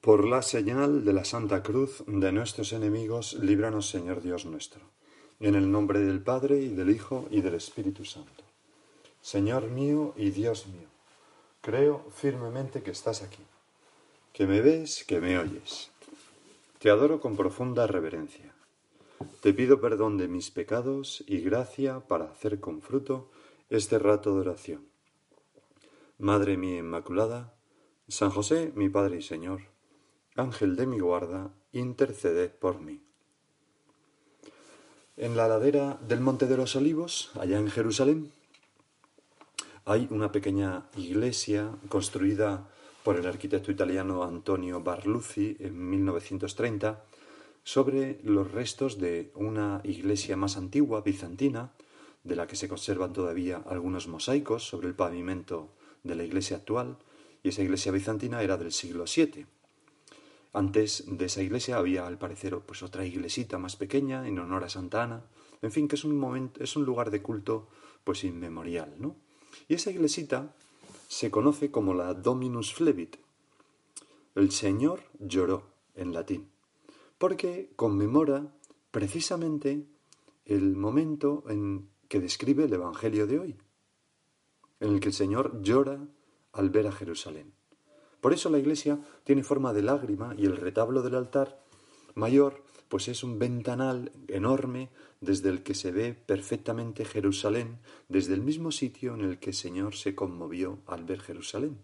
Por 0.00 0.26
la 0.26 0.40
señal 0.40 1.04
de 1.04 1.12
la 1.12 1.26
Santa 1.26 1.62
Cruz 1.62 2.02
de 2.06 2.32
nuestros 2.32 2.72
enemigos, 2.72 3.34
líbranos 3.34 3.90
Señor 3.90 4.22
Dios 4.22 4.46
nuestro. 4.46 4.80
En 5.40 5.54
el 5.54 5.70
nombre 5.70 6.00
del 6.00 6.22
Padre 6.22 6.58
y 6.58 6.68
del 6.68 6.88
Hijo 6.88 7.28
y 7.30 7.42
del 7.42 7.54
Espíritu 7.54 8.06
Santo. 8.06 8.44
Señor 9.20 9.68
mío 9.68 10.14
y 10.16 10.30
Dios 10.30 10.66
mío, 10.68 10.88
creo 11.60 12.06
firmemente 12.14 12.82
que 12.82 12.92
estás 12.92 13.22
aquí, 13.22 13.42
que 14.32 14.46
me 14.46 14.62
ves, 14.62 15.04
que 15.06 15.20
me 15.20 15.38
oyes. 15.38 15.90
Te 16.78 16.88
adoro 16.88 17.20
con 17.20 17.36
profunda 17.36 17.86
reverencia. 17.86 18.54
Te 19.42 19.52
pido 19.52 19.82
perdón 19.82 20.16
de 20.16 20.28
mis 20.28 20.50
pecados 20.50 21.22
y 21.26 21.40
gracia 21.40 22.00
para 22.00 22.24
hacer 22.24 22.58
con 22.58 22.80
fruto 22.80 23.28
este 23.68 23.98
rato 23.98 24.34
de 24.34 24.40
oración. 24.40 24.86
Madre 26.18 26.56
mía 26.56 26.78
Inmaculada, 26.78 27.54
San 28.08 28.30
José, 28.30 28.72
mi 28.74 28.88
Padre 28.88 29.18
y 29.18 29.22
Señor, 29.22 29.60
Ángel 30.40 30.76
de 30.76 30.86
mi 30.86 30.98
guarda, 30.98 31.50
interceded 31.72 32.50
por 32.50 32.80
mí. 32.80 33.00
En 35.16 35.36
la 35.36 35.48
ladera 35.48 35.98
del 36.08 36.20
Monte 36.20 36.46
de 36.46 36.56
los 36.56 36.76
Olivos, 36.76 37.30
allá 37.38 37.58
en 37.58 37.68
Jerusalén, 37.68 38.32
hay 39.84 40.08
una 40.10 40.32
pequeña 40.32 40.86
iglesia 40.96 41.70
construida 41.88 42.68
por 43.02 43.16
el 43.16 43.26
arquitecto 43.26 43.70
italiano 43.70 44.24
Antonio 44.24 44.80
Barluzzi 44.80 45.56
en 45.60 45.90
1930 45.90 47.04
sobre 47.64 48.20
los 48.24 48.50
restos 48.50 48.98
de 48.98 49.30
una 49.34 49.80
iglesia 49.84 50.36
más 50.36 50.56
antigua, 50.56 51.02
bizantina, 51.02 51.72
de 52.24 52.36
la 52.36 52.46
que 52.46 52.56
se 52.56 52.68
conservan 52.68 53.12
todavía 53.12 53.62
algunos 53.66 54.08
mosaicos 54.08 54.66
sobre 54.66 54.88
el 54.88 54.94
pavimento 54.94 55.68
de 56.02 56.14
la 56.14 56.24
iglesia 56.24 56.58
actual, 56.58 56.98
y 57.42 57.48
esa 57.50 57.62
iglesia 57.62 57.92
bizantina 57.92 58.42
era 58.42 58.56
del 58.56 58.72
siglo 58.72 59.04
VII. 59.04 59.46
Antes 60.52 61.04
de 61.06 61.26
esa 61.26 61.42
iglesia 61.42 61.76
había, 61.76 62.06
al 62.06 62.18
parecer, 62.18 62.58
pues 62.58 62.82
otra 62.82 63.06
iglesita 63.06 63.58
más 63.58 63.76
pequeña 63.76 64.26
en 64.26 64.38
honor 64.38 64.64
a 64.64 64.68
Santa 64.68 65.04
Ana. 65.04 65.24
En 65.62 65.70
fin, 65.70 65.86
que 65.86 65.94
es 65.94 66.04
un 66.04 66.18
momento, 66.18 66.62
es 66.62 66.74
un 66.76 66.84
lugar 66.84 67.10
de 67.10 67.22
culto 67.22 67.68
pues 68.02 68.24
inmemorial, 68.24 68.94
¿no? 68.98 69.16
Y 69.68 69.74
esa 69.74 69.90
iglesita 69.90 70.54
se 71.06 71.30
conoce 71.30 71.70
como 71.70 71.94
la 71.94 72.14
Dominus 72.14 72.74
Flevit. 72.74 73.16
El 74.34 74.50
Señor 74.50 75.02
lloró 75.18 75.64
en 75.94 76.12
latín, 76.12 76.48
porque 77.18 77.70
conmemora 77.76 78.52
precisamente 78.90 79.86
el 80.44 80.76
momento 80.76 81.44
en 81.48 81.88
que 82.08 82.20
describe 82.20 82.64
el 82.64 82.72
Evangelio 82.72 83.26
de 83.26 83.38
hoy, 83.38 83.56
en 84.80 84.94
el 84.94 85.00
que 85.00 85.08
el 85.08 85.14
Señor 85.14 85.62
llora 85.62 86.00
al 86.52 86.70
ver 86.70 86.86
a 86.86 86.92
Jerusalén. 86.92 87.52
Por 88.20 88.32
eso 88.32 88.50
la 88.50 88.58
iglesia 88.58 88.98
tiene 89.24 89.42
forma 89.42 89.72
de 89.72 89.82
lágrima 89.82 90.34
y 90.36 90.46
el 90.46 90.56
retablo 90.56 91.02
del 91.02 91.14
altar 91.14 91.60
mayor 92.14 92.62
pues 92.90 93.06
es 93.06 93.22
un 93.22 93.38
ventanal 93.38 94.10
enorme 94.26 94.90
desde 95.20 95.48
el 95.48 95.62
que 95.62 95.74
se 95.74 95.92
ve 95.92 96.12
perfectamente 96.12 97.04
Jerusalén, 97.04 97.78
desde 98.08 98.34
el 98.34 98.42
mismo 98.42 98.72
sitio 98.72 99.14
en 99.14 99.20
el 99.20 99.38
que 99.38 99.50
el 99.50 99.56
Señor 99.56 99.94
se 99.94 100.16
conmovió 100.16 100.80
al 100.88 101.04
ver 101.04 101.20
Jerusalén. 101.20 101.78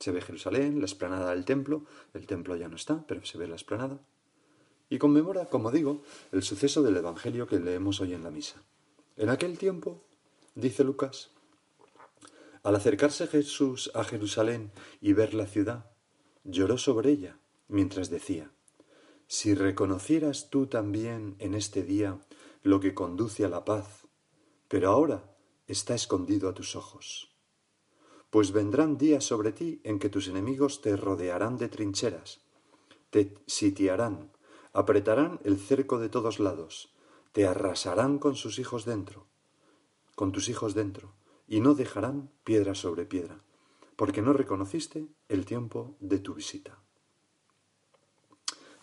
Se 0.00 0.10
ve 0.10 0.20
Jerusalén, 0.20 0.80
la 0.80 0.86
esplanada 0.86 1.30
del 1.30 1.44
templo, 1.44 1.84
el 2.12 2.26
templo 2.26 2.56
ya 2.56 2.66
no 2.66 2.74
está, 2.74 3.06
pero 3.06 3.24
se 3.24 3.38
ve 3.38 3.46
la 3.46 3.54
esplanada. 3.54 4.00
Y 4.88 4.98
conmemora, 4.98 5.46
como 5.46 5.70
digo, 5.70 6.02
el 6.32 6.42
suceso 6.42 6.82
del 6.82 6.96
Evangelio 6.96 7.46
que 7.46 7.60
leemos 7.60 8.00
hoy 8.00 8.12
en 8.12 8.24
la 8.24 8.32
misa. 8.32 8.60
En 9.16 9.28
aquel 9.28 9.58
tiempo, 9.58 10.02
dice 10.56 10.82
Lucas, 10.82 11.30
al 12.62 12.76
acercarse 12.76 13.26
Jesús 13.26 13.90
a 13.94 14.04
Jerusalén 14.04 14.72
y 15.00 15.12
ver 15.14 15.34
la 15.34 15.46
ciudad, 15.46 15.90
lloró 16.44 16.76
sobre 16.76 17.10
ella, 17.10 17.38
mientras 17.68 18.10
decía, 18.10 18.52
Si 19.26 19.54
reconocieras 19.54 20.50
tú 20.50 20.66
también 20.66 21.36
en 21.38 21.54
este 21.54 21.82
día 21.82 22.18
lo 22.62 22.80
que 22.80 22.94
conduce 22.94 23.44
a 23.44 23.48
la 23.48 23.64
paz, 23.64 24.06
pero 24.68 24.90
ahora 24.90 25.34
está 25.66 25.94
escondido 25.94 26.48
a 26.48 26.54
tus 26.54 26.76
ojos. 26.76 27.34
Pues 28.28 28.52
vendrán 28.52 28.98
días 28.98 29.24
sobre 29.24 29.52
ti 29.52 29.80
en 29.82 29.98
que 29.98 30.08
tus 30.08 30.28
enemigos 30.28 30.82
te 30.82 30.96
rodearán 30.96 31.56
de 31.56 31.68
trincheras, 31.68 32.40
te 33.10 33.34
sitiarán, 33.46 34.32
apretarán 34.72 35.40
el 35.44 35.58
cerco 35.58 35.98
de 35.98 36.10
todos 36.10 36.38
lados, 36.38 36.94
te 37.32 37.46
arrasarán 37.46 38.18
con 38.18 38.36
sus 38.36 38.58
hijos 38.58 38.84
dentro, 38.84 39.26
con 40.14 40.30
tus 40.32 40.48
hijos 40.48 40.74
dentro 40.74 41.19
y 41.50 41.60
no 41.60 41.74
dejarán 41.74 42.30
piedra 42.44 42.76
sobre 42.76 43.04
piedra, 43.04 43.42
porque 43.96 44.22
no 44.22 44.32
reconociste 44.32 45.08
el 45.28 45.44
tiempo 45.44 45.96
de 45.98 46.20
tu 46.20 46.34
visita. 46.34 46.78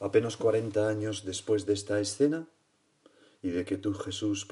Apenas 0.01 0.35
cuarenta 0.35 0.89
años 0.89 1.23
después 1.23 1.65
de 1.65 1.73
esta 1.73 1.99
escena 2.01 2.49
y 3.41 3.51
de 3.51 3.63
que 3.63 3.77
tú, 3.77 3.93
Jesús, 3.93 4.45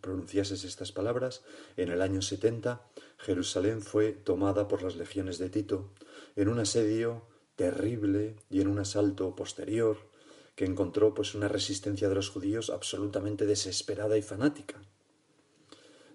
pronunciases 0.00 0.64
estas 0.64 0.90
palabras, 0.90 1.44
en 1.76 1.90
el 1.90 2.02
año 2.02 2.20
setenta, 2.20 2.84
Jerusalén 3.16 3.80
fue 3.80 4.12
tomada 4.12 4.66
por 4.66 4.82
las 4.82 4.96
legiones 4.96 5.38
de 5.38 5.48
Tito 5.48 5.92
en 6.34 6.48
un 6.48 6.58
asedio 6.58 7.22
terrible 7.54 8.36
y 8.50 8.60
en 8.60 8.66
un 8.66 8.80
asalto 8.80 9.36
posterior 9.36 9.98
que 10.56 10.64
encontró 10.64 11.14
pues 11.14 11.36
una 11.36 11.46
resistencia 11.46 12.08
de 12.08 12.16
los 12.16 12.28
judíos 12.28 12.70
absolutamente 12.70 13.46
desesperada 13.46 14.18
y 14.18 14.22
fanática. 14.22 14.82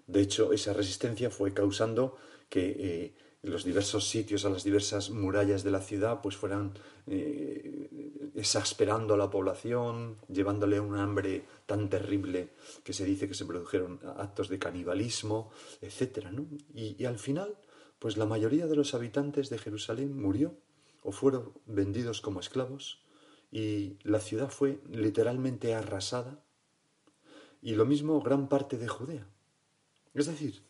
De 0.06 0.20
hecho, 0.20 0.52
esa 0.52 0.72
resistencia 0.72 1.30
fue 1.30 1.52
causando 1.52 2.16
que 2.48 2.76
eh, 2.78 3.14
los 3.42 3.64
diversos 3.64 4.08
sitios, 4.08 4.44
a 4.44 4.50
las 4.50 4.64
diversas 4.64 5.10
murallas 5.10 5.64
de 5.64 5.70
la 5.70 5.80
ciudad, 5.80 6.20
pues 6.22 6.36
fueran 6.36 6.74
eh, 7.06 8.30
exasperando 8.34 9.14
a 9.14 9.16
la 9.16 9.30
población, 9.30 10.18
llevándole 10.28 10.78
un 10.78 10.96
hambre 10.96 11.44
tan 11.66 11.88
terrible 11.88 12.50
que 12.84 12.92
se 12.92 13.04
dice 13.04 13.26
que 13.26 13.34
se 13.34 13.44
produjeron 13.44 14.00
actos 14.16 14.48
de 14.48 14.58
canibalismo, 14.58 15.50
etc. 15.80 16.28
Y, 16.74 16.96
y 16.98 17.04
al 17.04 17.18
final, 17.18 17.56
pues 17.98 18.16
la 18.16 18.26
mayoría 18.26 18.66
de 18.66 18.76
los 18.76 18.94
habitantes 18.94 19.50
de 19.50 19.58
Jerusalén 19.58 20.20
murió 20.20 20.54
o 21.02 21.10
fueron 21.10 21.52
vendidos 21.66 22.20
como 22.20 22.40
esclavos 22.40 23.02
y 23.50 23.98
la 24.02 24.20
ciudad 24.20 24.48
fue 24.48 24.80
literalmente 24.88 25.74
arrasada 25.74 26.42
y 27.60 27.74
lo 27.74 27.84
mismo 27.84 28.20
gran 28.20 28.48
parte 28.48 28.78
de 28.78 28.88
Judea. 28.88 29.26
Es 30.14 30.26
decir, 30.26 30.62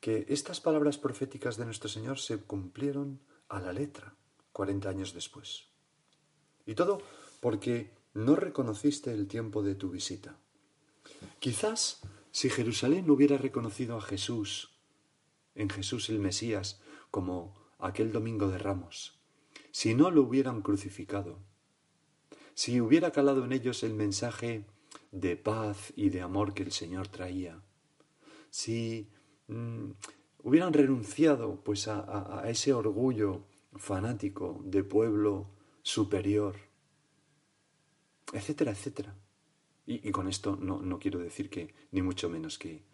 que 0.00 0.26
estas 0.28 0.60
palabras 0.60 0.98
proféticas 0.98 1.56
de 1.56 1.64
nuestro 1.64 1.88
Señor 1.88 2.18
se 2.18 2.38
cumplieron 2.38 3.20
a 3.48 3.60
la 3.60 3.72
letra 3.72 4.14
cuarenta 4.52 4.88
años 4.88 5.12
después. 5.14 5.68
Y 6.66 6.74
todo 6.74 7.02
porque 7.40 7.90
no 8.14 8.36
reconociste 8.36 9.12
el 9.12 9.26
tiempo 9.26 9.62
de 9.62 9.74
tu 9.74 9.90
visita. 9.90 10.38
Quizás 11.40 12.00
si 12.30 12.48
Jerusalén 12.48 13.10
hubiera 13.10 13.36
reconocido 13.36 13.96
a 13.96 14.00
Jesús, 14.00 14.70
en 15.54 15.68
Jesús 15.68 16.08
el 16.08 16.18
Mesías, 16.18 16.80
como 17.10 17.54
aquel 17.78 18.12
domingo 18.12 18.48
de 18.48 18.58
ramos, 18.58 19.18
si 19.70 19.94
no 19.94 20.10
lo 20.10 20.22
hubieran 20.22 20.62
crucificado, 20.62 21.38
si 22.54 22.80
hubiera 22.80 23.10
calado 23.10 23.44
en 23.44 23.52
ellos 23.52 23.82
el 23.82 23.94
mensaje 23.94 24.64
de 25.10 25.36
paz 25.36 25.92
y 25.96 26.10
de 26.10 26.22
amor 26.22 26.54
que 26.54 26.62
el 26.62 26.72
Señor 26.72 27.08
traía, 27.08 27.62
si 28.54 29.10
mm, 29.48 29.90
hubieran 30.44 30.72
renunciado 30.72 31.60
pues 31.64 31.88
a, 31.88 32.44
ese 32.46 32.72
orgullo 32.72 33.42
fanático 33.74 34.60
de 34.64 34.84
pueblo 34.84 35.50
superior, 35.82 36.54
etcétera, 38.32 38.70
etcétera. 38.70 39.16
Y, 39.86 40.08
con 40.12 40.28
esto 40.28 40.54
no, 40.54 40.80
no, 40.80 41.00
quiero 41.00 41.18
decir 41.18 41.50
que, 41.50 41.74
ni 41.90 42.00
mucho 42.00 42.30
menos 42.30 42.56
que, 42.56 42.84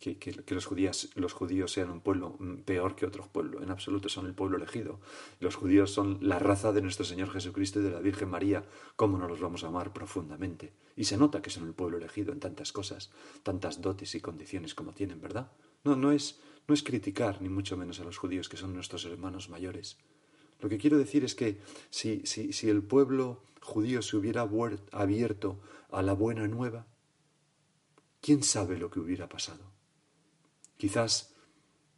que, 0.00 0.44
los, 0.54 0.66
judíos, 0.66 1.72
sean 1.72 1.90
un 1.90 2.00
pueblo 2.00 2.36
mm, 2.38 2.56
peor 2.58 2.94
que 2.94 3.06
otros 3.06 3.28
pueblos. 3.28 3.62
En 3.62 3.70
absoluto 3.70 4.08
son 4.08 4.26
el 4.26 4.34
pueblo 4.34 4.56
elegido. 4.56 5.00
Los 5.40 5.56
judíos 5.56 5.90
son 5.90 6.18
la 6.20 6.38
raza 6.38 6.72
de 6.72 6.82
nuestro 6.82 7.04
Señor 7.04 7.30
Jesucristo 7.30 7.80
y 7.80 7.82
de 7.82 7.90
la 7.90 8.00
Virgen 8.00 8.28
María. 8.28 8.64
¿Cómo 8.94 9.18
no 9.18 9.26
los 9.26 9.40
vamos 9.40 9.64
a 9.64 9.68
amar 9.68 9.92
profundamente? 9.92 10.72
Y 10.96 11.04
se 11.04 11.16
nota 11.16 11.42
que 11.42 11.50
son 11.50 11.66
el 11.66 11.74
pueblo 11.74 11.96
elegido 11.96 12.32
en 12.32 12.40
tantas 12.40 12.72
cosas, 12.72 13.10
tantas 13.42 13.80
dotes 13.80 14.14
y 14.14 14.20
condiciones 14.20 14.74
como 14.74 14.92
tienen, 14.92 15.20
¿verdad? 15.20 15.50
No, 15.82 15.96
no 15.96 16.12
es, 16.12 16.40
no 16.68 16.74
es 16.74 16.82
criticar 16.82 17.40
ni 17.40 17.48
mucho 17.48 17.76
menos 17.76 17.98
a 18.00 18.04
los 18.04 18.18
judíos 18.18 18.48
que 18.48 18.56
son 18.56 18.74
nuestros 18.74 19.04
hermanos 19.06 19.48
mayores. 19.48 19.96
Lo 20.60 20.68
que 20.68 20.78
quiero 20.78 20.98
decir 20.98 21.24
es 21.24 21.34
que 21.34 21.60
si, 21.90 22.22
si, 22.24 22.52
si 22.52 22.68
el 22.68 22.82
pueblo 22.82 23.42
judío 23.60 24.02
se 24.02 24.16
hubiera 24.16 24.48
abierto 24.92 25.58
a 25.90 26.02
la 26.02 26.12
buena 26.12 26.46
nueva, 26.48 26.86
¿quién 28.20 28.42
sabe 28.42 28.78
lo 28.78 28.90
que 28.90 29.00
hubiera 29.00 29.28
pasado? 29.28 29.75
Quizás 30.76 31.34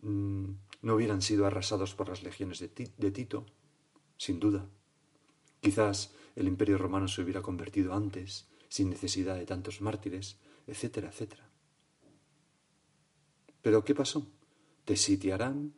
mm, 0.02 0.50
no 0.82 0.94
hubieran 0.94 1.22
sido 1.22 1.46
arrasados 1.46 1.94
por 1.94 2.08
las 2.08 2.22
legiones 2.22 2.60
de, 2.60 2.68
Tito, 3.10 3.46
sin 4.16 4.38
duda. 4.38 4.68
Quizás 5.60 6.14
el 6.36 6.46
imperio 6.46 6.78
romano 6.78 7.08
se 7.08 7.22
hubiera 7.22 7.42
convertido 7.42 7.94
antes, 7.94 8.48
sin 8.68 8.90
necesidad 8.90 9.36
de 9.36 9.46
tantos 9.46 9.80
mártires, 9.80 10.38
etcétera, 10.66 11.08
etcétera. 11.08 11.50
Pero 13.62 13.84
¿qué 13.84 13.94
pasó? 13.94 14.30
Te 14.84 14.96
sitiarán, 14.96 15.74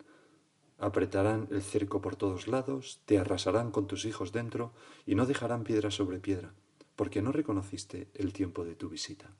apretarán 0.78 1.48
el 1.50 1.62
cerco 1.62 2.02
por 2.02 2.16
todos 2.16 2.46
lados, 2.46 3.00
te 3.06 3.18
arrasarán 3.18 3.70
con 3.70 3.86
tus 3.86 4.04
hijos 4.04 4.32
dentro 4.32 4.72
y 5.06 5.14
no 5.14 5.24
dejarán 5.24 5.64
piedra 5.64 5.90
sobre 5.90 6.20
piedra, 6.20 6.54
porque 6.94 7.22
no 7.22 7.32
reconociste 7.32 8.10
el 8.14 8.34
tiempo 8.34 8.64
de 8.64 8.74
tu 8.74 8.90
visita, 8.90 9.34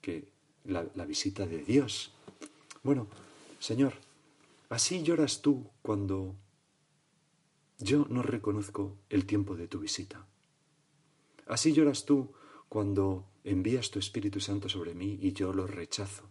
que 0.00 0.32
la 0.64 1.04
visita 1.04 1.46
de 1.46 1.58
Dios. 1.58 2.15
Bueno, 2.86 3.08
Señor, 3.58 3.94
así 4.68 5.02
lloras 5.02 5.42
tú 5.42 5.68
cuando 5.82 6.36
yo 7.80 8.06
no 8.08 8.22
reconozco 8.22 8.96
el 9.08 9.26
tiempo 9.26 9.56
de 9.56 9.66
tu 9.66 9.80
visita. 9.80 10.24
Así 11.48 11.72
lloras 11.72 12.04
tú 12.04 12.32
cuando 12.68 13.26
envías 13.42 13.90
tu 13.90 13.98
Espíritu 13.98 14.38
Santo 14.38 14.68
sobre 14.68 14.94
mí 14.94 15.18
y 15.20 15.32
yo 15.32 15.52
lo 15.52 15.66
rechazo. 15.66 16.30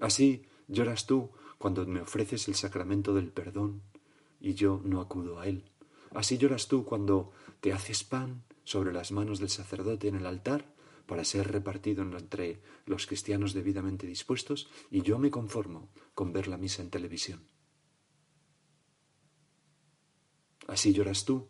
Así 0.00 0.44
lloras 0.66 1.06
tú 1.06 1.30
cuando 1.56 1.86
me 1.86 2.00
ofreces 2.00 2.48
el 2.48 2.56
sacramento 2.56 3.14
del 3.14 3.30
perdón 3.30 3.80
y 4.40 4.54
yo 4.54 4.80
no 4.84 5.00
acudo 5.00 5.38
a 5.38 5.46
él. 5.46 5.70
Así 6.16 6.36
lloras 6.36 6.66
tú 6.66 6.84
cuando 6.84 7.30
te 7.60 7.72
haces 7.72 8.02
pan 8.02 8.42
sobre 8.64 8.92
las 8.92 9.12
manos 9.12 9.38
del 9.38 9.50
sacerdote 9.50 10.08
en 10.08 10.16
el 10.16 10.26
altar 10.26 10.72
para 11.06 11.24
ser 11.24 11.50
repartido 11.50 12.02
entre 12.02 12.62
los 12.86 13.06
cristianos 13.06 13.54
debidamente 13.54 14.06
dispuestos 14.06 14.68
y 14.90 15.02
yo 15.02 15.18
me 15.18 15.30
conformo 15.30 15.90
con 16.14 16.32
ver 16.32 16.48
la 16.48 16.58
misa 16.58 16.82
en 16.82 16.90
televisión. 16.90 17.46
Así 20.66 20.92
lloras 20.92 21.24
tú 21.24 21.48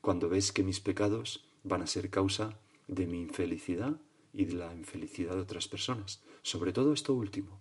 cuando 0.00 0.28
ves 0.28 0.52
que 0.52 0.64
mis 0.64 0.80
pecados 0.80 1.48
van 1.62 1.82
a 1.82 1.86
ser 1.86 2.10
causa 2.10 2.60
de 2.86 3.06
mi 3.06 3.20
infelicidad 3.20 4.00
y 4.32 4.44
de 4.44 4.54
la 4.54 4.74
infelicidad 4.74 5.34
de 5.34 5.42
otras 5.42 5.68
personas, 5.68 6.22
sobre 6.42 6.72
todo 6.72 6.92
esto 6.92 7.14
último 7.14 7.60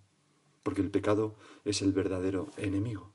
porque 0.67 0.81
el 0.81 0.91
pecado 0.91 1.37
es 1.63 1.81
el 1.81 1.93
verdadero 1.93 2.49
enemigo. 2.57 3.13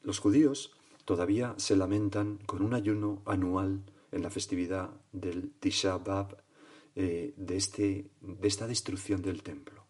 Los 0.00 0.20
judíos 0.20 0.72
todavía 1.04 1.54
se 1.58 1.76
lamentan 1.76 2.38
con 2.46 2.62
un 2.62 2.72
ayuno 2.72 3.20
anual 3.26 3.82
en 4.12 4.22
la 4.22 4.30
festividad 4.30 4.90
del 5.12 5.50
Tisha 5.58 5.98
eh, 6.94 7.34
de, 7.36 7.56
este, 7.56 8.10
de 8.20 8.48
esta 8.48 8.66
destrucción 8.66 9.22
del 9.22 9.42
templo. 9.42 9.84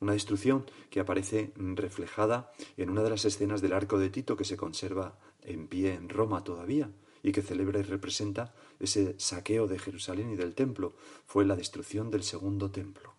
Una 0.00 0.12
destrucción 0.12 0.64
que 0.90 1.00
aparece 1.00 1.52
reflejada 1.56 2.52
en 2.76 2.90
una 2.90 3.02
de 3.02 3.10
las 3.10 3.24
escenas 3.24 3.60
del 3.60 3.72
arco 3.72 3.98
de 3.98 4.10
Tito 4.10 4.36
que 4.36 4.44
se 4.44 4.56
conserva 4.56 5.18
en 5.42 5.68
pie 5.68 5.94
en 5.94 6.08
Roma 6.08 6.44
todavía, 6.44 6.90
y 7.22 7.32
que 7.32 7.42
celebra 7.42 7.80
y 7.80 7.82
representa 7.82 8.54
ese 8.78 9.18
saqueo 9.18 9.66
de 9.66 9.80
Jerusalén 9.80 10.30
y 10.30 10.36
del 10.36 10.54
templo. 10.54 10.94
Fue 11.24 11.44
la 11.44 11.56
destrucción 11.56 12.08
del 12.08 12.22
segundo 12.22 12.70
templo. 12.70 13.14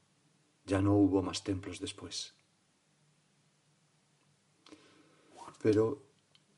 Ya 0.66 0.82
no 0.82 0.96
hubo 0.96 1.22
más 1.22 1.44
templos 1.44 1.82
después. 1.82 2.34
Pero, 5.62 6.04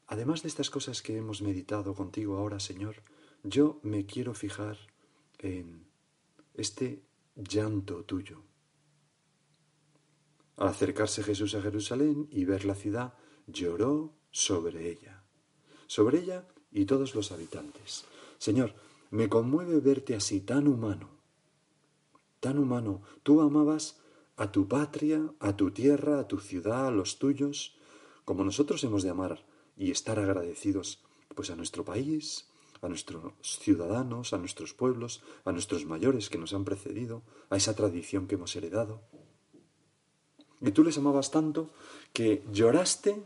además 0.05 0.43
de 0.43 0.49
estas 0.49 0.69
cosas 0.69 1.01
que 1.01 1.17
hemos 1.17 1.41
meditado 1.41 1.95
contigo 1.95 2.37
ahora, 2.37 2.59
Señor, 2.59 2.97
yo 3.49 3.79
me 3.83 4.05
quiero 4.05 4.33
fijar 4.33 4.77
en 5.39 5.87
este 6.53 7.03
llanto 7.35 8.03
tuyo. 8.05 8.43
Al 10.57 10.67
acercarse 10.67 11.23
Jesús 11.23 11.55
a 11.55 11.61
Jerusalén 11.61 12.27
y 12.31 12.45
ver 12.45 12.65
la 12.65 12.75
ciudad, 12.75 13.13
lloró 13.47 14.13
sobre 14.31 14.89
ella. 14.89 15.23
Sobre 15.87 16.19
ella 16.19 16.47
y 16.71 16.85
todos 16.85 17.15
los 17.15 17.31
habitantes. 17.31 18.05
Señor, 18.37 18.75
me 19.09 19.29
conmueve 19.29 19.79
verte 19.79 20.15
así, 20.15 20.41
tan 20.41 20.67
humano, 20.67 21.09
tan 22.39 22.59
humano. 22.59 23.01
Tú 23.23 23.41
amabas 23.41 24.01
a 24.35 24.51
tu 24.51 24.67
patria, 24.67 25.33
a 25.39 25.55
tu 25.55 25.71
tierra, 25.71 26.19
a 26.19 26.27
tu 26.27 26.39
ciudad, 26.39 26.87
a 26.87 26.91
los 26.91 27.17
tuyos, 27.17 27.75
como 28.25 28.43
nosotros 28.43 28.83
hemos 28.83 29.03
de 29.03 29.09
amar 29.09 29.45
y 29.75 29.91
estar 29.91 30.19
agradecidos, 30.19 31.03
pues 31.35 31.49
a 31.49 31.55
nuestro 31.55 31.83
país, 31.83 32.48
a 32.81 32.87
nuestros 32.87 33.33
ciudadanos, 33.41 34.33
a 34.33 34.37
nuestros 34.37 34.73
pueblos, 34.73 35.21
a 35.45 35.51
nuestros 35.51 35.85
mayores 35.85 36.29
que 36.29 36.37
nos 36.37 36.53
han 36.53 36.65
precedido, 36.65 37.23
a 37.49 37.57
esa 37.57 37.75
tradición 37.75 38.27
que 38.27 38.35
hemos 38.35 38.55
heredado. 38.55 39.01
Y 40.61 40.71
tú 40.71 40.83
les 40.83 40.97
amabas 40.97 41.31
tanto 41.31 41.69
que 42.13 42.43
lloraste 42.51 43.23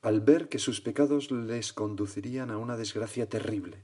al 0.00 0.20
ver 0.20 0.48
que 0.48 0.58
sus 0.58 0.80
pecados 0.80 1.30
les 1.30 1.72
conducirían 1.72 2.50
a 2.50 2.58
una 2.58 2.76
desgracia 2.76 3.28
terrible. 3.28 3.82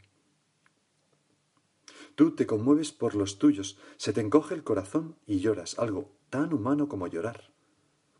Tú 2.16 2.34
te 2.34 2.46
conmueves 2.46 2.90
por 2.90 3.14
los 3.14 3.38
tuyos, 3.38 3.78
se 3.96 4.12
te 4.12 4.20
encoge 4.20 4.54
el 4.54 4.64
corazón 4.64 5.16
y 5.24 5.38
lloras, 5.38 5.78
algo 5.78 6.10
tan 6.30 6.52
humano 6.52 6.88
como 6.88 7.06
llorar. 7.06 7.52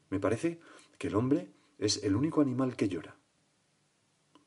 Me 0.09 0.21
parece 0.21 0.61
que 0.99 1.09
el 1.09 1.17
hombre 1.17 1.53
es 1.79 2.05
el 2.05 2.15
único 2.15 2.41
animal 2.41 2.77
que 2.77 2.89
llora. 2.89 3.17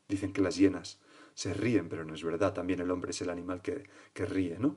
Dicen 0.08 0.32
que 0.32 0.40
las 0.40 0.56
hienas 0.56 1.01
se 1.34 1.54
ríen, 1.54 1.88
pero 1.88 2.04
no 2.04 2.14
es 2.14 2.22
verdad, 2.22 2.52
también 2.52 2.80
el 2.80 2.90
hombre 2.90 3.10
es 3.10 3.20
el 3.22 3.30
animal 3.30 3.62
que, 3.62 3.88
que 4.12 4.26
ríe, 4.26 4.58
¿no? 4.58 4.76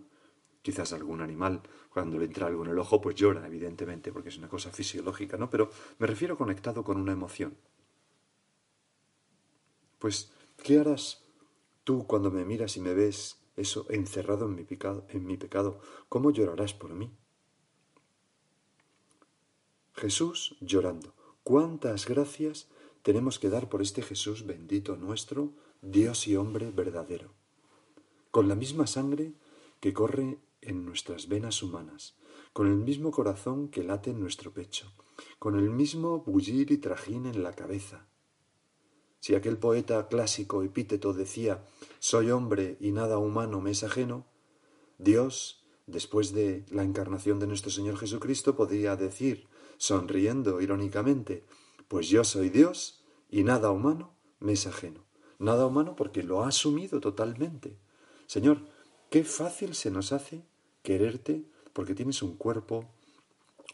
Quizás 0.62 0.94
algún 0.94 1.22
animal, 1.22 1.62
cuando 1.90 2.18
le 2.18 2.26
entra 2.26 2.48
algo 2.48 2.64
en 2.64 2.72
el 2.72 2.80
ojo, 2.80 3.00
pues 3.00 3.16
llora, 3.16 3.46
evidentemente, 3.46 4.12
porque 4.12 4.30
es 4.30 4.38
una 4.38 4.50
cosa 4.50 4.72
fisiológica, 4.72 5.38
¿no? 5.38 5.50
Pero 5.50 5.70
me 6.00 6.08
refiero 6.08 6.38
conectado 6.38 6.84
con 6.84 6.98
una 6.98 7.12
emoción. 7.12 7.56
Pues, 10.00 10.32
¿qué 10.64 10.80
harás 10.80 11.24
tú 11.84 12.08
cuando 12.08 12.32
me 12.32 12.46
miras 12.46 12.78
y 12.78 12.82
me 12.82 12.94
ves 12.94 13.38
eso 13.56 13.86
encerrado 13.90 14.46
en 14.46 14.56
mi? 14.56 14.68
En 15.10 15.26
mi 15.26 15.38
pecado? 15.38 15.80
¿Cómo 16.10 16.32
llorarás 16.32 16.74
por 16.74 16.94
mí? 16.94 17.12
Jesús 19.94 20.58
llorando. 20.60 21.14
¿Cuántas 21.44 22.08
gracias 22.08 22.68
tenemos 23.02 23.40
que 23.40 23.50
dar 23.50 23.70
por 23.70 23.82
este 23.82 24.02
Jesús 24.02 24.46
bendito 24.46 24.98
nuestro, 24.98 25.54
Dios 25.88 26.28
y 26.28 26.36
hombre 26.36 26.72
verdadero? 26.72 27.30
Con 28.32 28.48
la 28.48 28.56
misma 28.56 28.88
sangre 28.88 29.34
que 29.80 29.94
corre 29.94 30.40
en 30.62 30.84
nuestras 30.84 31.28
venas 31.28 31.62
humanas, 31.62 32.16
con 32.54 32.66
el 32.66 32.78
mismo 32.78 33.12
corazón 33.12 33.68
que 33.68 33.84
late 33.84 34.10
en 34.10 34.20
nuestro 34.20 34.52
pecho, 34.52 34.92
con 35.38 35.60
el 35.60 35.70
mismo 35.70 36.22
bullir 36.22 36.72
y 36.72 36.78
trajín 36.78 37.28
en 37.28 37.44
la 37.44 37.54
cabeza, 37.54 38.08
si 39.20 39.36
aquel 39.36 39.60
poeta 39.60 40.08
clásico 40.08 40.64
epíteto 40.64 41.14
decía 41.14 41.64
soy 42.00 42.32
hombre 42.32 42.78
y 42.80 42.92
nada 42.92 43.20
humano 43.20 43.62
me 43.62 43.70
es 43.70 43.84
ajeno, 43.84 44.26
Dios, 44.98 45.68
después 45.86 46.34
de 46.34 46.66
la 46.72 46.82
encarnación 46.82 47.38
de 47.38 47.46
nuestro 47.46 47.70
Señor 47.70 47.98
Jesucristo, 48.00 48.56
podría 48.56 48.96
decir, 48.96 49.48
sonriendo 49.78 50.62
irónicamente, 50.62 51.46
pues 51.88 52.10
yo 52.10 52.24
soy 52.24 52.50
Dios 52.50 53.04
y 53.30 53.44
nada 53.44 53.70
humano 53.70 54.16
me 54.40 54.54
es 54.54 54.66
ajeno. 54.66 55.05
Nada 55.40 55.66
humano 55.66 55.96
porque 55.96 56.24
lo 56.24 56.44
ha 56.44 56.48
asumido 56.48 57.00
totalmente. 57.00 57.78
Señor, 58.28 58.60
qué 59.10 59.24
fácil 59.24 59.76
se 59.76 59.92
nos 59.92 60.12
hace 60.12 60.44
quererte 60.84 61.44
porque 61.74 61.96
tienes 61.96 62.22
un 62.22 62.38
cuerpo, 62.38 62.86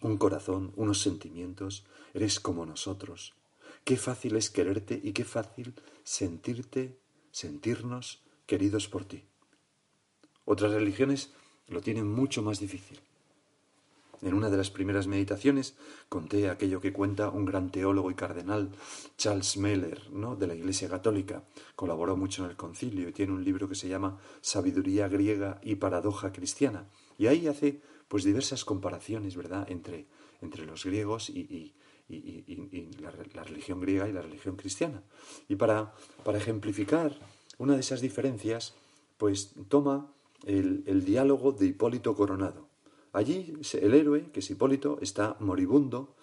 un 0.01 0.17
corazón, 0.17 0.73
unos 0.75 1.01
sentimientos, 1.01 1.85
eres 2.13 2.39
como 2.39 2.65
nosotros. 2.65 3.33
Qué 3.83 3.97
fácil 3.97 4.35
es 4.35 4.49
quererte 4.49 4.99
y 5.03 5.13
qué 5.13 5.23
fácil 5.23 5.75
sentirte, 6.03 6.97
sentirnos 7.31 8.23
queridos 8.45 8.87
por 8.87 9.05
ti. 9.05 9.23
Otras 10.45 10.71
religiones 10.71 11.31
lo 11.67 11.81
tienen 11.81 12.07
mucho 12.07 12.41
más 12.41 12.59
difícil. 12.59 12.99
En 14.21 14.35
una 14.35 14.51
de 14.51 14.57
las 14.57 14.69
primeras 14.69 15.07
meditaciones 15.07 15.75
conté 16.07 16.49
aquello 16.49 16.79
que 16.79 16.93
cuenta 16.93 17.29
un 17.29 17.43
gran 17.43 17.71
teólogo 17.71 18.11
y 18.11 18.15
cardenal, 18.15 18.69
Charles 19.17 19.57
Meller, 19.57 20.11
¿no? 20.11 20.35
de 20.35 20.45
la 20.45 20.53
Iglesia 20.53 20.89
Católica. 20.89 21.43
Colaboró 21.75 22.15
mucho 22.15 22.43
en 22.43 22.51
el 22.51 22.55
concilio 22.55 23.09
y 23.09 23.13
tiene 23.13 23.33
un 23.33 23.43
libro 23.43 23.67
que 23.67 23.75
se 23.75 23.87
llama 23.87 24.19
Sabiduría 24.41 25.07
griega 25.07 25.59
y 25.63 25.75
paradoja 25.75 26.31
cristiana. 26.31 26.87
Y 27.17 27.27
ahí 27.27 27.47
hace 27.47 27.81
pues 28.07 28.23
diversas 28.23 28.63
comparaciones, 28.63 29.35
¿verdad?, 29.35 29.65
entre, 29.71 30.05
entre 30.41 30.65
los 30.65 30.85
griegos 30.85 31.29
y, 31.29 31.73
la, 32.99 33.43
religión 33.43 33.79
griega 33.79 34.07
y 34.07 34.11
la 34.11 34.21
religión 34.21 34.55
cristiana. 34.55 35.01
Y 35.47 35.55
para, 35.55 35.93
para 36.23 36.37
ejemplificar 36.37 37.17
una 37.57 37.73
de 37.73 37.79
esas 37.79 38.01
diferencias, 38.01 38.75
pues 39.17 39.55
toma 39.67 40.13
el 40.45 41.05
diálogo 41.05 41.53
de 41.53 41.67
Hipólito 41.67 42.15
Coronado. 42.15 42.70
Allí 43.13 43.53
el 43.73 43.93
héroe, 43.93 44.31
que 44.31 44.39
es 44.39 44.49
Hipólito, 44.49 44.97
está 45.01 45.35
moribundo 45.39 46.15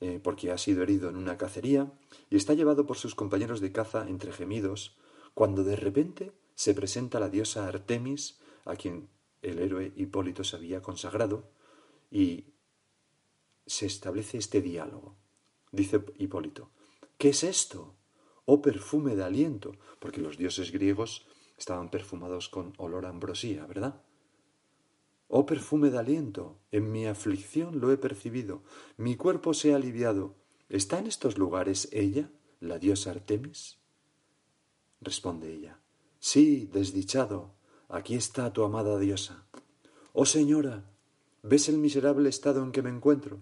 eh, 0.00 0.20
porque 0.22 0.50
ha 0.50 0.58
sido 0.58 0.82
herido 0.82 1.08
en 1.08 1.16
una 1.16 1.36
cacería 1.36 1.92
y 2.30 2.36
está 2.36 2.54
llevado 2.54 2.86
por 2.86 2.96
sus 2.96 3.14
compañeros 3.14 3.60
de 3.60 3.72
caza 3.72 4.08
entre 4.08 4.32
gemidos, 4.32 4.96
cuando 5.34 5.64
de 5.64 5.76
repente 5.76 6.32
se 6.54 6.74
presenta 6.74 7.20
la 7.20 7.28
diosa 7.28 7.68
Artemis, 7.68 8.40
a 8.64 8.76
quien 8.76 9.08
el 9.42 9.58
héroe 9.58 9.92
Hipólito 9.96 10.44
se 10.44 10.56
había 10.56 10.82
consagrado, 10.82 11.50
y 12.10 12.46
se 13.66 13.86
establece 13.86 14.38
este 14.38 14.60
diálogo 14.60 15.16
dice 15.72 16.04
Hipólito. 16.18 16.70
¿Qué 17.18 17.30
es 17.30 17.42
esto? 17.42 17.96
Oh 18.44 18.62
perfume 18.62 19.16
de 19.16 19.24
aliento, 19.24 19.72
porque 19.98 20.20
los 20.20 20.36
dioses 20.36 20.70
griegos 20.70 21.26
estaban 21.56 21.90
perfumados 21.90 22.48
con 22.48 22.74
olor 22.76 23.06
a 23.06 23.08
ambrosía, 23.08 23.66
¿verdad? 23.66 24.02
Oh 25.34 25.46
perfume 25.46 25.88
de 25.88 25.98
aliento, 25.98 26.58
en 26.72 26.92
mi 26.92 27.06
aflicción 27.06 27.80
lo 27.80 27.90
he 27.90 27.96
percibido, 27.96 28.62
mi 28.98 29.16
cuerpo 29.16 29.54
se 29.54 29.72
ha 29.72 29.76
aliviado. 29.76 30.34
¿Está 30.68 30.98
en 30.98 31.06
estos 31.06 31.38
lugares 31.38 31.88
ella, 31.90 32.30
la 32.60 32.78
diosa 32.78 33.12
Artemis? 33.12 33.78
Responde 35.00 35.54
ella, 35.54 35.80
Sí, 36.18 36.68
desdichado, 36.70 37.54
aquí 37.88 38.14
está 38.14 38.52
tu 38.52 38.62
amada 38.62 38.98
diosa. 38.98 39.46
Oh 40.12 40.26
señora, 40.26 40.84
¿ves 41.42 41.70
el 41.70 41.78
miserable 41.78 42.28
estado 42.28 42.62
en 42.62 42.70
que 42.70 42.82
me 42.82 42.90
encuentro? 42.90 43.40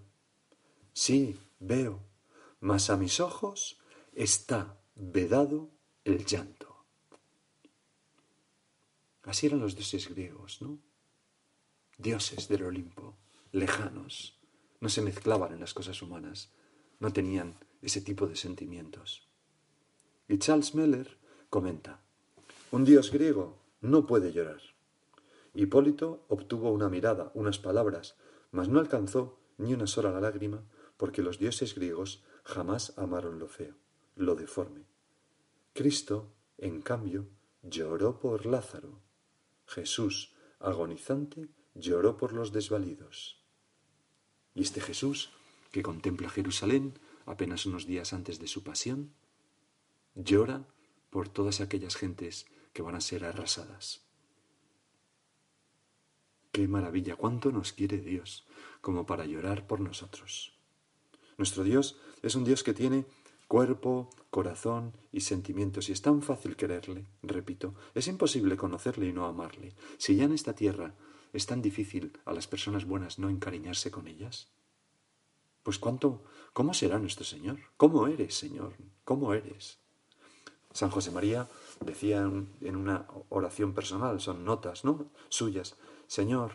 Sí, 0.92 1.40
veo, 1.58 2.04
mas 2.60 2.88
a 2.90 2.96
mis 2.96 3.18
ojos 3.18 3.80
está 4.12 4.78
vedado 4.94 5.72
el 6.04 6.24
llanto. 6.24 6.84
Así 9.24 9.46
eran 9.46 9.58
los 9.58 9.74
dioses 9.74 10.08
griegos, 10.08 10.62
¿no? 10.62 10.78
Dioses 12.02 12.48
del 12.48 12.62
Olimpo, 12.62 13.14
lejanos, 13.52 14.38
no 14.80 14.88
se 14.88 15.02
mezclaban 15.02 15.52
en 15.52 15.60
las 15.60 15.74
cosas 15.74 16.00
humanas, 16.00 16.48
no 16.98 17.12
tenían 17.12 17.58
ese 17.82 18.00
tipo 18.00 18.26
de 18.26 18.36
sentimientos. 18.36 19.28
Y 20.26 20.38
Charles 20.38 20.74
Meller 20.74 21.18
comenta, 21.50 22.00
un 22.70 22.86
dios 22.86 23.10
griego 23.10 23.58
no 23.82 24.06
puede 24.06 24.32
llorar. 24.32 24.62
Hipólito 25.52 26.24
obtuvo 26.28 26.72
una 26.72 26.88
mirada, 26.88 27.32
unas 27.34 27.58
palabras, 27.58 28.16
mas 28.50 28.70
no 28.70 28.80
alcanzó 28.80 29.38
ni 29.58 29.74
una 29.74 29.86
sola 29.86 30.18
lágrima, 30.18 30.64
porque 30.96 31.20
los 31.20 31.38
dioses 31.38 31.74
griegos 31.74 32.24
jamás 32.44 32.96
amaron 32.96 33.38
lo 33.38 33.46
feo, 33.46 33.74
lo 34.16 34.36
deforme. 34.36 34.86
Cristo, 35.74 36.32
en 36.56 36.80
cambio, 36.80 37.26
lloró 37.62 38.18
por 38.20 38.46
Lázaro. 38.46 39.02
Jesús, 39.66 40.34
agonizante, 40.60 41.50
lloró 41.80 42.16
por 42.16 42.32
los 42.32 42.52
desvalidos. 42.52 43.42
Y 44.54 44.62
este 44.62 44.80
Jesús, 44.80 45.30
que 45.72 45.82
contempla 45.82 46.30
Jerusalén 46.30 46.98
apenas 47.26 47.66
unos 47.66 47.86
días 47.86 48.12
antes 48.12 48.38
de 48.38 48.48
su 48.48 48.62
pasión, 48.62 49.12
llora 50.14 50.66
por 51.10 51.28
todas 51.28 51.60
aquellas 51.60 51.96
gentes 51.96 52.46
que 52.72 52.82
van 52.82 52.94
a 52.94 53.00
ser 53.00 53.24
arrasadas. 53.24 54.02
Qué 56.52 56.66
maravilla, 56.66 57.16
cuánto 57.16 57.52
nos 57.52 57.72
quiere 57.72 57.98
Dios 57.98 58.46
como 58.80 59.06
para 59.06 59.24
llorar 59.24 59.66
por 59.66 59.80
nosotros. 59.80 60.52
Nuestro 61.38 61.64
Dios 61.64 61.98
es 62.22 62.34
un 62.34 62.44
Dios 62.44 62.62
que 62.62 62.74
tiene 62.74 63.06
cuerpo, 63.46 64.10
corazón 64.30 64.96
y 65.12 65.22
sentimientos, 65.22 65.88
y 65.88 65.92
es 65.92 66.02
tan 66.02 66.22
fácil 66.22 66.56
quererle, 66.56 67.06
repito, 67.22 67.74
es 67.94 68.06
imposible 68.06 68.56
conocerle 68.56 69.06
y 69.06 69.12
no 69.12 69.26
amarle. 69.26 69.74
Si 69.98 70.16
ya 70.16 70.24
en 70.24 70.32
esta 70.32 70.54
tierra 70.54 70.94
es 71.32 71.46
tan 71.46 71.62
difícil 71.62 72.18
a 72.24 72.32
las 72.32 72.46
personas 72.46 72.84
buenas 72.84 73.18
no 73.18 73.28
encariñarse 73.28 73.90
con 73.90 74.08
ellas, 74.08 74.48
pues 75.62 75.78
cuánto, 75.78 76.24
¿cómo 76.52 76.74
será 76.74 76.98
nuestro 76.98 77.24
Señor? 77.24 77.58
¿Cómo 77.76 78.06
eres, 78.06 78.34
Señor? 78.34 78.74
¿Cómo 79.04 79.34
eres? 79.34 79.78
San 80.72 80.90
José 80.90 81.10
María 81.10 81.48
decía 81.84 82.20
en 82.20 82.76
una 82.76 83.06
oración 83.28 83.74
personal, 83.74 84.20
son 84.20 84.44
notas, 84.44 84.84
¿no? 84.84 85.10
Suyas, 85.28 85.76
Señor, 86.06 86.52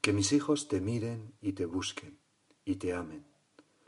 que 0.00 0.12
mis 0.12 0.32
hijos 0.32 0.68
te 0.68 0.80
miren 0.80 1.32
y 1.40 1.52
te 1.52 1.66
busquen 1.66 2.18
y 2.64 2.76
te 2.76 2.92
amen. 2.92 3.24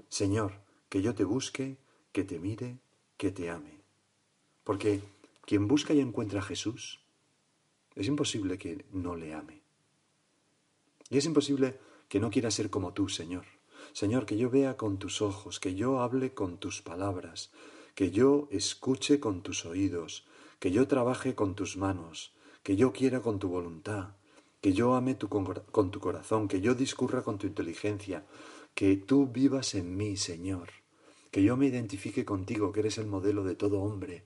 Señor, 0.09 0.55
que 0.89 1.03
yo 1.03 1.15
te 1.15 1.25
busque, 1.25 1.77
que 2.13 2.25
te 2.25 2.39
mire, 2.39 2.79
que 3.17 3.31
te 3.31 3.51
ame. 3.51 3.81
Porque 4.65 5.03
quien 5.45 5.69
busca 5.69 5.95
y 5.95 6.01
encuentra 6.01 6.41
a 6.41 6.45
Jesús, 6.45 7.00
es 7.95 8.07
imposible 8.07 8.59
que 8.59 8.85
no 8.93 9.17
le 9.17 9.35
ame. 9.35 9.63
Y 11.09 11.19
es 11.19 11.25
imposible 11.25 11.79
que 12.09 12.21
no 12.21 12.31
quiera 12.31 12.51
ser 12.51 12.71
como 12.71 12.93
tú, 12.93 13.09
Señor. 13.09 13.45
Señor, 13.93 14.27
que 14.27 14.37
yo 14.37 14.51
vea 14.51 14.77
con 14.77 14.99
tus 14.99 15.23
ojos, 15.23 15.59
que 15.59 15.75
yo 15.75 16.01
hable 16.01 16.33
con 16.35 16.59
tus 16.59 16.83
palabras, 16.83 17.51
que 17.95 18.11
yo 18.11 18.49
escuche 18.51 19.19
con 19.19 19.43
tus 19.43 19.67
oídos, 19.67 20.27
que 20.59 20.71
yo 20.71 20.87
trabaje 20.87 21.35
con 21.35 21.55
tus 21.55 21.77
manos, 21.77 22.33
que 22.63 22.77
yo 22.77 22.93
quiera 22.93 23.21
con 23.21 23.39
tu 23.39 23.49
voluntad, 23.49 24.11
que 24.61 24.73
yo 24.73 24.95
ame 24.95 25.17
con 25.19 25.91
tu 25.91 26.01
corazón, 26.01 26.47
que 26.47 26.61
yo 26.61 26.75
discurra 26.75 27.23
con 27.23 27.39
tu 27.39 27.47
inteligencia, 27.47 28.25
que 28.75 28.97
tú 28.97 29.27
vivas 29.27 29.75
en 29.75 29.97
mí, 29.97 30.17
Señor 30.17 30.69
que 31.31 31.43
yo 31.43 31.57
me 31.57 31.67
identifique 31.67 32.25
contigo, 32.25 32.73
que 32.73 32.81
eres 32.81 32.99
el 32.99 33.07
modelo 33.07 33.45
de 33.45 33.55
todo 33.55 33.81
hombre, 33.81 34.25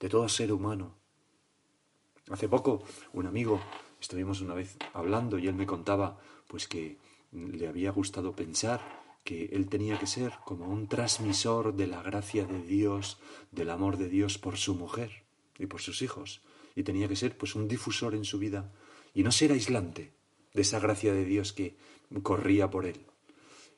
de 0.00 0.08
todo 0.08 0.28
ser 0.28 0.52
humano. 0.52 0.96
Hace 2.30 2.48
poco 2.48 2.84
un 3.12 3.26
amigo, 3.26 3.60
estuvimos 4.00 4.40
una 4.40 4.54
vez 4.54 4.76
hablando 4.94 5.38
y 5.38 5.48
él 5.48 5.54
me 5.54 5.66
contaba 5.66 6.20
pues 6.46 6.68
que 6.68 6.98
le 7.32 7.66
había 7.66 7.90
gustado 7.90 8.36
pensar 8.36 8.80
que 9.24 9.46
él 9.52 9.68
tenía 9.68 9.98
que 9.98 10.06
ser 10.06 10.32
como 10.44 10.68
un 10.68 10.86
transmisor 10.86 11.74
de 11.74 11.86
la 11.86 12.02
gracia 12.02 12.44
de 12.44 12.62
Dios, 12.62 13.18
del 13.50 13.70
amor 13.70 13.96
de 13.96 14.08
Dios 14.08 14.38
por 14.38 14.56
su 14.56 14.74
mujer 14.74 15.24
y 15.58 15.66
por 15.66 15.80
sus 15.80 16.02
hijos, 16.02 16.42
y 16.74 16.84
tenía 16.84 17.08
que 17.08 17.16
ser 17.16 17.36
pues 17.36 17.54
un 17.54 17.68
difusor 17.68 18.14
en 18.14 18.24
su 18.24 18.38
vida 18.38 18.70
y 19.14 19.22
no 19.22 19.32
ser 19.32 19.52
aislante 19.52 20.12
de 20.54 20.62
esa 20.62 20.80
gracia 20.80 21.12
de 21.12 21.24
Dios 21.24 21.52
que 21.52 21.76
corría 22.22 22.70
por 22.70 22.86
él. 22.86 23.04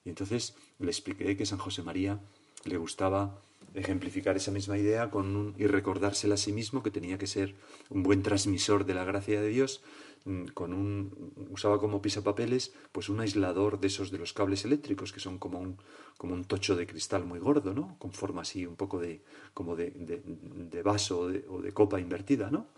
Y 0.05 0.11
entonces 0.11 0.55
le 0.79 0.89
expliqué 0.89 1.37
que 1.37 1.47
San 1.47 1.59
José 1.59 1.83
María 1.83 2.21
le 2.65 2.77
gustaba 2.77 3.41
ejemplificar 3.75 4.37
esa 4.37 4.51
misma 4.51 4.79
idea 4.79 5.11
con 5.11 5.37
un, 5.37 5.55
y 5.59 5.67
recordársela 5.67 6.35
a 6.35 6.39
sí 6.39 6.53
mismo 6.53 6.83
que 6.83 6.91
tenía 6.91 7.19
que 7.19 7.27
ser 7.27 7.55
un 7.91 8.03
buen 8.03 8.23
transmisor 8.23 8.87
de 8.87 8.95
la 8.95 9.05
gracia 9.05 9.41
de 9.41 9.49
Dios, 9.49 9.83
mm, 10.25 10.47
con 10.55 10.73
un 10.73 11.49
usaba 11.51 11.79
como 11.79 12.01
pisapapeles 12.01 12.73
pues 12.93 13.09
un 13.09 13.21
aislador 13.21 13.81
de 13.81 13.89
esos 13.89 14.11
de 14.11 14.19
los 14.19 14.33
cables 14.33 14.65
eléctricos 14.65 15.13
que 15.13 15.21
son 15.21 15.39
como 15.39 15.59
un 15.61 15.77
como 16.17 16.35
un 16.35 16.45
tocho 16.45 16.77
de 16.77 16.87
cristal 16.87 17.25
muy 17.25 17.41
gordo, 17.41 17.75
¿no? 17.75 17.97
Con 17.99 18.13
forma 18.13 18.43
así 18.43 18.65
un 18.67 18.77
poco 18.77 19.01
de 19.01 19.21
como 19.53 19.75
de, 19.75 19.91
de, 19.91 20.83
vaso 20.83 21.21
o 21.21 21.29
de, 21.29 21.45
o 21.49 21.61
de 21.61 21.73
copa 21.73 22.01
invertida, 22.01 22.51
¿no? 22.51 22.69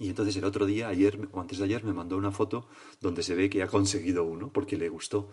Y 0.00 0.08
entonces 0.08 0.34
el 0.36 0.44
otro 0.44 0.64
día, 0.64 0.88
ayer 0.88 1.28
o 1.30 1.40
antes 1.40 1.58
de 1.58 1.64
ayer, 1.64 1.84
me 1.84 1.92
mandó 1.92 2.16
una 2.16 2.32
foto 2.32 2.66
donde 3.02 3.22
se 3.22 3.34
ve 3.34 3.50
que 3.50 3.62
ha 3.62 3.66
conseguido 3.66 4.24
uno, 4.24 4.50
porque 4.50 4.78
le 4.78 4.88
gustó, 4.88 5.28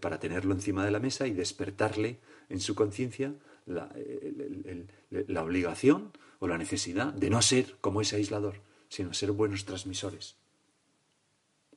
para 0.00 0.18
tenerlo 0.18 0.54
encima 0.54 0.82
de 0.82 0.90
la 0.90 0.98
mesa 0.98 1.26
y 1.26 1.32
despertarle 1.32 2.18
en 2.48 2.60
su 2.60 2.74
conciencia 2.74 3.34
la, 3.68 3.94
la 5.10 5.42
obligación 5.44 6.12
o 6.40 6.48
la 6.48 6.58
necesidad 6.58 7.12
de 7.12 7.30
no 7.30 7.42
ser 7.42 7.76
como 7.80 8.00
ese 8.00 8.16
aislador, 8.16 8.60
sino 8.88 9.12
ser 9.12 9.32
buenos 9.32 9.64
transmisores. 9.64 10.36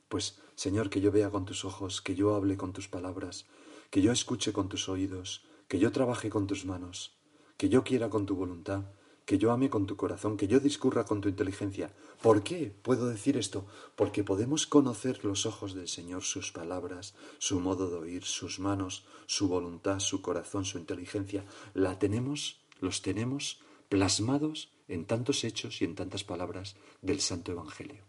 Pues, 0.08 0.40
Señor, 0.56 0.90
que 0.90 1.02
yo 1.02 1.12
vea 1.12 1.30
con 1.30 1.46
tus 1.46 1.64
ojos, 1.66 2.02
que 2.02 2.16
yo 2.16 2.36
hable 2.36 2.58
con 2.58 2.74
tus 2.74 2.88
palabras, 2.88 3.46
que 3.90 4.02
yo 4.02 4.12
escuche 4.12 4.54
con 4.54 4.70
tus 4.70 4.90
oídos, 4.90 5.46
que 5.68 5.80
yo 5.80 5.92
trabaje 5.92 6.30
con 6.30 6.48
tus 6.48 6.66
manos, 6.66 7.16
que 7.58 7.70
yo 7.70 7.84
quiera 7.84 8.10
con 8.10 8.26
tu 8.26 8.36
voluntad, 8.36 8.84
que 9.32 9.38
yo 9.38 9.54
ame 9.54 9.70
con 9.70 9.88
tu 9.88 9.96
corazón, 9.96 10.36
que 10.36 10.50
yo 10.50 10.60
discurra 10.60 11.06
con 11.06 11.22
tu 11.22 11.30
inteligencia. 11.30 11.90
¿Por 12.22 12.44
qué 12.44 12.76
puedo 12.82 13.08
decir 13.08 13.38
esto? 13.38 13.66
Porque 13.96 14.26
podemos 14.26 14.68
conocer 14.68 15.24
los 15.24 15.46
ojos 15.46 15.74
del 15.74 15.88
Señor, 15.88 16.24
sus 16.24 16.52
palabras, 16.52 17.16
su 17.38 17.62
modo 17.62 17.90
de 17.90 17.96
oír, 17.96 18.26
sus 18.26 18.60
manos, 18.60 19.06
su 19.28 19.48
voluntad, 19.48 20.00
su 20.00 20.22
corazón, 20.22 20.66
su 20.66 20.80
inteligencia. 20.80 21.46
La 21.74 21.98
tenemos, 21.98 22.60
los 22.82 23.02
tenemos 23.02 23.62
plasmados 23.88 24.74
en 24.90 25.06
tantos 25.06 25.46
hechos 25.46 25.82
y 25.82 25.86
en 25.86 25.96
tantas 25.96 26.26
palabras 26.26 26.76
del 27.02 27.22
Santo 27.22 27.54
Evangelio. 27.54 28.04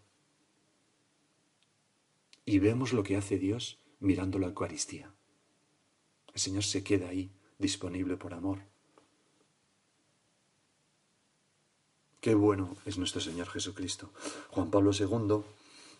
Y 2.43 2.59
vemos 2.59 2.91
lo 2.91 3.03
que 3.03 3.15
hace 3.15 3.39
Dios 3.39 3.79
mirando 4.01 4.39
la 4.39 4.47
Eucaristía. 4.47 5.15
El 6.33 6.41
Señor 6.41 6.65
se 6.65 6.83
queda 6.83 7.07
ahí, 7.07 7.31
disponible 7.59 8.17
por 8.17 8.33
amor 8.33 8.72
Qué 12.23 12.35
bueno 12.35 12.77
es 12.85 12.97
nuestro 12.97 13.19
Señor 13.19 13.49
Jesucristo. 13.49 14.09
Juan 14.51 14.71
Pablo 14.71 14.91
II, 14.97 15.43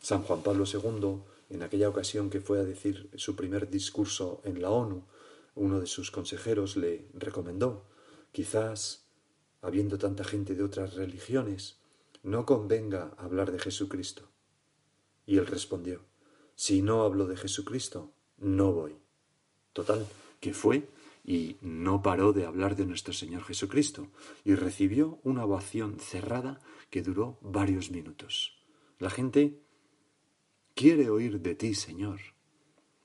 San 0.02 0.24
Juan 0.24 0.42
Pablo 0.42 0.64
II, 0.64 1.18
en 1.50 1.64
aquella 1.64 1.90
ocasión 1.90 2.30
que 2.30 2.40
fue 2.40 2.62
a 2.62 2.64
decir 2.64 3.10
su 3.18 3.36
primer 3.36 3.70
discurso 3.70 4.40
en 4.46 4.62
la 4.62 4.70
ONU, 4.70 5.04
uno 5.56 5.82
de 5.82 5.86
sus 5.86 6.12
consejeros 6.12 6.78
le 6.78 7.10
recomendó, 7.14 7.84
quizás, 8.32 9.04
habiendo 9.62 9.98
tanta 9.98 10.24
gente 10.24 10.56
de 10.56 10.64
otras 10.64 10.94
religiones, 10.94 11.76
no 12.24 12.46
convenga 12.46 13.12
hablar 13.18 13.52
de 13.52 13.60
Jesucristo. 13.60 14.30
Y 15.26 15.40
él 15.40 15.46
respondió, 15.46 16.00
si 16.56 16.82
no 16.82 17.04
hablo 17.04 17.28
de 17.28 17.36
Jesucristo, 17.36 18.14
no 18.38 18.72
voy. 18.72 18.96
Total, 19.74 20.08
que 20.40 20.54
fue 20.54 20.88
y 21.24 21.58
no 21.62 22.02
paró 22.02 22.34
de 22.34 22.46
hablar 22.46 22.76
de 22.76 22.86
nuestro 22.86 23.14
Señor 23.14 23.44
Jesucristo 23.44 24.10
y 24.44 24.56
recibió 24.56 25.20
una 25.24 25.46
ovación 25.46 26.00
cerrada 26.00 26.60
que 26.90 27.02
duró 27.02 27.40
varios 27.42 27.92
minutos. 27.92 28.58
La 29.00 29.10
gente 29.10 29.60
quiere 30.76 31.10
oír 31.10 31.40
de 31.40 31.56
ti, 31.56 31.74
Señor, 31.76 32.20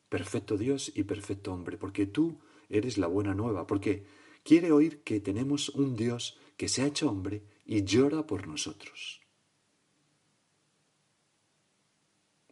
perfecto 0.09 0.57
Dios 0.57 0.93
y 0.95 1.05
perfecto 1.05 1.53
hombre, 1.53 1.77
porque 1.77 2.07
tú 2.07 2.41
eres 2.69 2.99
la 2.99 3.07
buena 3.07 3.35
nueva, 3.35 3.67
porque 3.67 4.05
quiere 4.43 4.73
oír 4.73 5.03
que 5.03 5.21
tenemos 5.21 5.69
un 5.71 5.97
Dios 5.97 6.39
que 6.57 6.69
se 6.69 6.83
ha 6.83 6.87
hecho 6.87 7.09
hombre 7.09 7.45
y 7.65 7.85
llora 7.85 8.27
por 8.27 8.49
nosotros. 8.49 9.21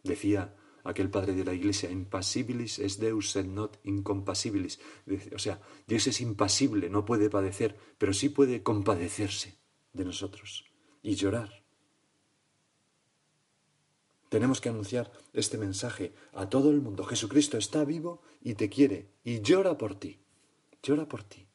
Decía 0.03 0.55
aquel 0.87 1.09
padre 1.09 1.33
de 1.33 1.43
la 1.43 1.53
iglesia, 1.53 1.91
impasibilis 1.91 2.79
es 2.79 2.97
Deus 2.97 3.35
et 3.35 3.45
not 3.45 3.77
incompasibilis. 3.83 4.79
O 5.35 5.39
sea, 5.39 5.59
Dios 5.85 6.07
es 6.07 6.21
impasible, 6.21 6.89
no 6.89 7.03
puede 7.03 7.29
padecer, 7.29 7.77
pero 7.97 8.13
sí 8.13 8.29
puede 8.29 8.63
compadecerse 8.63 9.55
de 9.91 10.05
nosotros 10.05 10.63
y 11.03 11.15
llorar. 11.15 11.63
Tenemos 14.29 14.61
que 14.61 14.69
anunciar 14.69 15.11
este 15.33 15.57
mensaje 15.57 16.13
a 16.33 16.49
todo 16.49 16.71
el 16.71 16.81
mundo. 16.81 17.03
Jesucristo 17.03 17.57
está 17.57 17.83
vivo 17.83 18.21
y 18.41 18.55
te 18.55 18.69
quiere 18.69 19.09
y 19.23 19.41
llora 19.41 19.77
por 19.77 19.95
ti. 19.95 20.19
Llora 20.83 21.07
por 21.07 21.23
ti. 21.23 21.45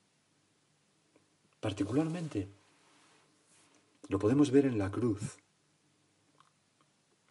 Particularmente 1.60 2.48
lo 4.08 4.18
podemos 4.18 4.50
ver 4.50 4.66
en 4.66 4.78
la 4.78 4.90
cruz. 4.90 5.38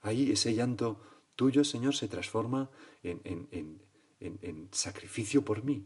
Ahí 0.02 0.32
ese 0.32 0.56
llanto 0.56 1.00
tuyo, 1.42 1.64
Señor, 1.64 1.96
se 1.96 2.08
transforma 2.08 2.70
en, 3.02 3.80
sacrificio 4.72 5.44
por 5.44 5.64
mí, 5.64 5.84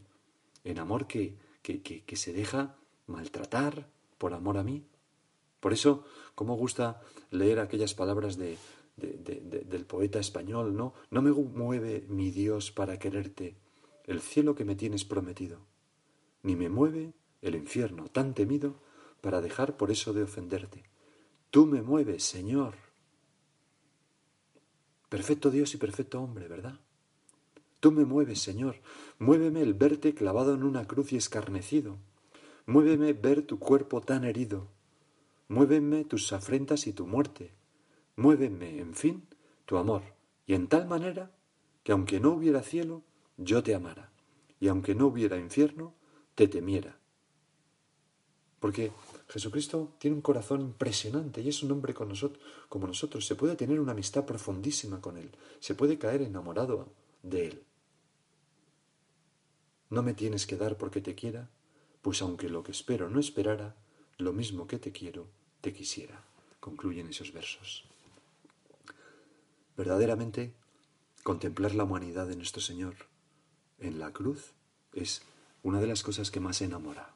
en 0.64 0.78
amor 0.78 1.06
que, 1.06 1.32
que, 1.62 2.16
se 2.16 2.34
deja 2.34 2.76
maltratar 3.06 3.88
por 4.18 4.34
amor 4.34 4.58
a 4.58 4.62
mí. 4.62 4.84
Por 5.58 5.72
eso, 5.72 6.04
como 6.34 6.56
gusta 6.56 7.00
leer 7.30 7.58
aquellas 7.58 7.94
palabras 7.94 8.36
de, 8.36 8.58
del 8.98 9.86
poeta 9.86 10.18
español, 10.18 10.76
¿no? 10.76 10.92
No 11.10 11.22
me 11.22 11.32
mueve 11.32 12.04
mi 12.06 12.30
Dios 12.30 12.70
para 12.70 12.98
quererte 12.98 13.56
el 14.04 14.20
cielo 14.20 14.54
que 14.54 14.66
me 14.66 14.76
tienes 14.76 15.06
prometido, 15.06 15.60
ni 16.42 16.54
me 16.54 16.68
mueve 16.68 17.14
el 17.40 17.54
infierno 17.54 18.08
tan 18.08 18.34
temido 18.34 18.74
para 19.22 19.40
dejar 19.40 19.78
por 19.78 19.90
eso 19.90 20.12
de 20.12 20.24
ofenderte. 20.24 20.82
Tú 21.48 21.64
me 21.64 21.80
mueves, 21.80 22.24
Señor, 22.24 22.74
Perfecto 25.16 25.50
Dios 25.50 25.72
y 25.72 25.78
perfecto 25.78 26.20
hombre, 26.20 26.46
¿verdad? 26.46 26.78
Tú 27.80 27.90
me 27.90 28.04
mueves, 28.04 28.38
Señor. 28.38 28.76
Muéveme 29.18 29.62
el 29.62 29.72
verte 29.72 30.14
clavado 30.14 30.52
en 30.54 30.62
una 30.62 30.86
cruz 30.86 31.10
y 31.14 31.16
escarnecido. 31.16 31.96
Muéveme 32.66 33.14
ver 33.14 33.40
tu 33.40 33.58
cuerpo 33.58 34.02
tan 34.02 34.24
herido. 34.24 34.68
Muéveme 35.48 36.04
tus 36.04 36.34
afrentas 36.34 36.86
y 36.86 36.92
tu 36.92 37.06
muerte. 37.06 37.54
Muéveme, 38.16 38.78
en 38.78 38.92
fin, 38.92 39.22
tu 39.64 39.78
amor. 39.78 40.02
Y 40.46 40.52
en 40.52 40.68
tal 40.68 40.86
manera 40.86 41.30
que 41.82 41.92
aunque 41.92 42.20
no 42.20 42.32
hubiera 42.32 42.62
cielo, 42.62 43.02
yo 43.38 43.62
te 43.62 43.74
amara. 43.74 44.12
Y 44.60 44.68
aunque 44.68 44.94
no 44.94 45.06
hubiera 45.06 45.38
infierno, 45.38 45.94
te 46.34 46.46
temiera. 46.46 46.98
Porque 48.60 48.92
Jesucristo 49.28 49.94
tiene 49.98 50.16
un 50.16 50.22
corazón 50.22 50.60
impresionante 50.60 51.40
y 51.40 51.48
es 51.48 51.62
un 51.62 51.72
hombre 51.72 51.94
con 51.94 52.08
nosotros, 52.08 52.42
como 52.68 52.86
nosotros. 52.86 53.26
Se 53.26 53.34
puede 53.34 53.56
tener 53.56 53.80
una 53.80 53.92
amistad 53.92 54.24
profundísima 54.24 55.00
con 55.00 55.16
Él. 55.16 55.30
Se 55.58 55.74
puede 55.74 55.98
caer 55.98 56.22
enamorado 56.22 56.88
de 57.22 57.48
Él. 57.48 57.62
No 59.90 60.02
me 60.02 60.14
tienes 60.14 60.46
que 60.46 60.56
dar 60.56 60.76
porque 60.76 61.00
te 61.00 61.14
quiera, 61.14 61.48
pues 62.02 62.22
aunque 62.22 62.48
lo 62.48 62.62
que 62.62 62.72
espero 62.72 63.10
no 63.10 63.18
esperara, 63.18 63.74
lo 64.18 64.32
mismo 64.32 64.66
que 64.66 64.78
te 64.78 64.92
quiero, 64.92 65.26
te 65.60 65.72
quisiera. 65.72 66.24
Concluyen 66.60 67.08
esos 67.08 67.32
versos. 67.32 67.84
Verdaderamente, 69.76 70.54
contemplar 71.22 71.74
la 71.74 71.84
humanidad 71.84 72.26
de 72.26 72.36
nuestro 72.36 72.62
Señor 72.62 72.94
en 73.78 73.98
la 73.98 74.12
cruz 74.12 74.52
es 74.92 75.22
una 75.62 75.80
de 75.80 75.86
las 75.86 76.02
cosas 76.02 76.30
que 76.30 76.40
más 76.40 76.62
enamora. 76.62 77.15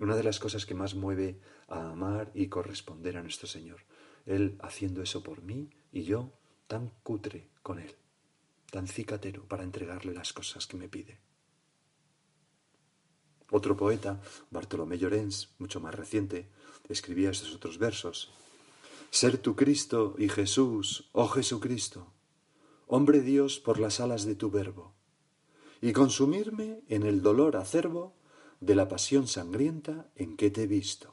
Una 0.00 0.16
de 0.16 0.22
las 0.22 0.38
cosas 0.38 0.64
que 0.64 0.74
más 0.74 0.94
mueve 0.94 1.38
a 1.68 1.90
amar 1.90 2.32
y 2.34 2.48
corresponder 2.48 3.18
a 3.18 3.22
nuestro 3.22 3.46
Señor. 3.46 3.80
Él 4.24 4.56
haciendo 4.62 5.02
eso 5.02 5.22
por 5.22 5.42
mí 5.42 5.68
y 5.92 6.04
yo 6.04 6.32
tan 6.66 6.90
cutre 7.02 7.50
con 7.62 7.78
Él, 7.78 7.94
tan 8.70 8.88
cicatero 8.88 9.44
para 9.46 9.62
entregarle 9.62 10.14
las 10.14 10.32
cosas 10.32 10.66
que 10.66 10.78
me 10.78 10.88
pide. 10.88 11.20
Otro 13.50 13.76
poeta, 13.76 14.22
Bartolomé 14.50 14.96
Llorens, 14.96 15.50
mucho 15.58 15.80
más 15.80 15.94
reciente, 15.94 16.48
escribía 16.88 17.30
estos 17.30 17.54
otros 17.54 17.76
versos. 17.76 18.32
Ser 19.10 19.36
tu 19.36 19.54
Cristo 19.54 20.14
y 20.16 20.30
Jesús, 20.30 21.10
oh 21.12 21.28
Jesucristo, 21.28 22.10
hombre 22.86 23.20
Dios 23.20 23.58
por 23.58 23.78
las 23.78 24.00
alas 24.00 24.24
de 24.24 24.34
tu 24.34 24.50
verbo, 24.50 24.94
y 25.82 25.92
consumirme 25.92 26.84
en 26.88 27.02
el 27.02 27.20
dolor 27.20 27.56
acerbo 27.56 28.14
de 28.60 28.74
la 28.74 28.88
pasión 28.88 29.26
sangrienta 29.26 30.10
en 30.14 30.36
que 30.36 30.50
te 30.50 30.64
he 30.64 30.66
visto. 30.66 31.12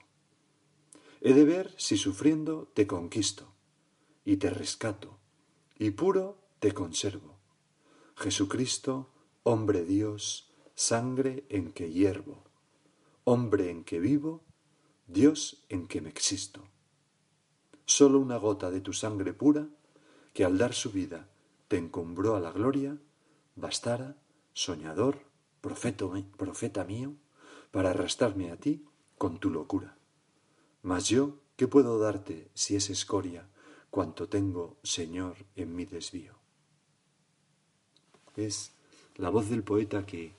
He 1.22 1.34
de 1.34 1.46
ver 1.46 1.74
si 1.78 1.98
sufriendo 1.98 2.70
te 2.74 2.86
conquisto, 2.86 3.54
y 4.26 4.38
te 4.38 4.50
rescato, 4.50 5.18
y 5.80 5.92
puro 5.92 6.38
te 6.60 6.74
conservo. 6.74 7.40
Jesucristo, 8.16 9.10
hombre 9.44 9.84
Dios, 9.84 10.52
sangre 10.76 11.46
en 11.50 11.72
que 11.72 11.92
hiervo, 11.92 12.44
hombre 13.24 13.72
en 13.72 13.84
que 13.84 14.00
vivo, 14.00 14.44
Dios 15.08 15.64
en 15.70 15.88
que 15.88 16.02
me 16.02 16.10
existo. 16.10 16.68
Solo 17.86 18.20
una 18.20 18.38
gota 18.38 18.70
de 18.70 18.82
tu 18.82 18.92
sangre 18.92 19.34
pura, 19.34 19.70
que 20.34 20.44
al 20.44 20.58
dar 20.58 20.74
su 20.74 20.92
vida 20.92 21.30
te 21.70 21.78
encumbró 21.78 22.36
a 22.36 22.42
la 22.42 22.52
gloria, 22.52 22.98
bastara, 23.56 24.18
soñador, 24.54 25.22
profeta 25.62 26.84
mío, 26.84 27.16
para 27.78 27.92
arrastrarme 27.92 28.50
a 28.50 28.58
ti 28.58 28.84
con 29.20 29.38
tu 29.38 29.52
locura. 29.52 29.96
Mas 30.82 31.10
yo, 31.10 31.42
¿qué 31.56 31.68
puedo 31.68 32.00
darte 32.00 32.50
si 32.56 32.76
es 32.76 32.90
escoria 32.90 33.48
cuanto 33.92 34.28
tengo, 34.28 34.78
Señor, 34.82 35.36
en 35.56 35.76
mi 35.76 35.86
desvío? 35.86 36.34
Es 38.36 38.72
la 39.18 39.30
voz 39.30 39.52
del 39.52 39.62
poeta 39.62 40.08
que, 40.08 40.34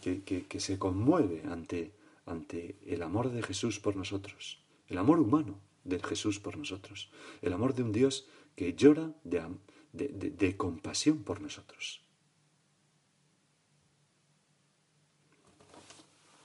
que, 0.00 0.60
se 0.60 0.78
conmueve 0.78 1.42
ante, 1.44 1.92
ante 2.24 2.78
el 2.86 3.02
amor 3.02 3.32
de 3.32 3.42
Jesús 3.42 3.80
por 3.80 3.94
nosotros, 3.94 4.64
el 4.86 4.96
amor 4.96 5.20
humano 5.20 5.60
de 5.84 5.98
Jesús 6.02 6.40
por 6.40 6.56
nosotros, 6.56 7.10
el 7.42 7.52
amor 7.52 7.74
de 7.74 7.82
un 7.82 7.92
Dios 7.92 8.26
que 8.56 8.72
llora 8.72 9.12
de, 9.24 9.44
de 9.92 10.56
compasión 10.56 11.18
por 11.18 11.42
nosotros. 11.42 12.07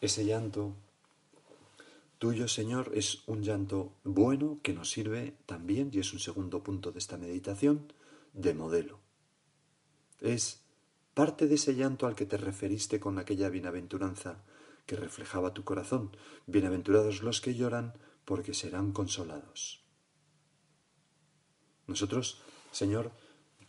Ese 0.04 0.26
llanto 0.26 0.76
tuyo, 2.18 2.50
Señor, 2.50 2.92
es 2.94 3.24
un 3.26 3.42
llanto 3.42 3.94
bueno 4.04 4.60
que 4.62 4.74
nos 4.74 4.92
sirve 4.92 5.38
también, 5.46 5.92
y 5.94 6.00
es 6.00 6.12
un 6.12 6.20
segundo 6.20 6.62
punto 6.62 6.92
de 6.92 7.00
esta 7.00 7.16
meditación, 7.16 7.94
de 8.34 8.54
modelo. 8.54 9.00
Es 10.20 10.66
parte 11.14 11.48
de 11.48 11.56
ese 11.56 11.74
llanto 11.76 12.06
al 12.06 12.16
que 12.16 12.26
te 12.26 12.36
referiste 12.36 13.00
con 13.00 13.18
aquella 13.18 13.48
bienaventuranza 13.48 14.44
que 14.86 14.98
reflejaba 14.98 15.54
tu 15.54 15.64
corazón. 15.64 16.12
Bienaventurados 16.48 17.24
los 17.24 17.40
que 17.40 17.56
lloran, 17.56 17.94
porque 18.26 18.54
serán 18.54 18.92
consolados. 18.92 19.86
Nosotros, 21.88 22.42
Señor, 22.74 23.14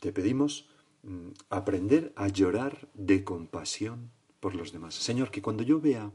te 0.01 0.13
pedimos 0.13 0.69
mm, 1.05 1.29
aprender 1.51 2.13
a 2.17 2.27
llorar 2.27 2.89
de 2.95 3.23
compasión 3.23 4.11
por 4.41 4.57
los 4.57 4.73
demás. 4.73 4.97
Señor, 4.97 5.31
que 5.31 5.41
cuando 5.41 5.63
yo 5.63 5.81
vea 5.81 6.11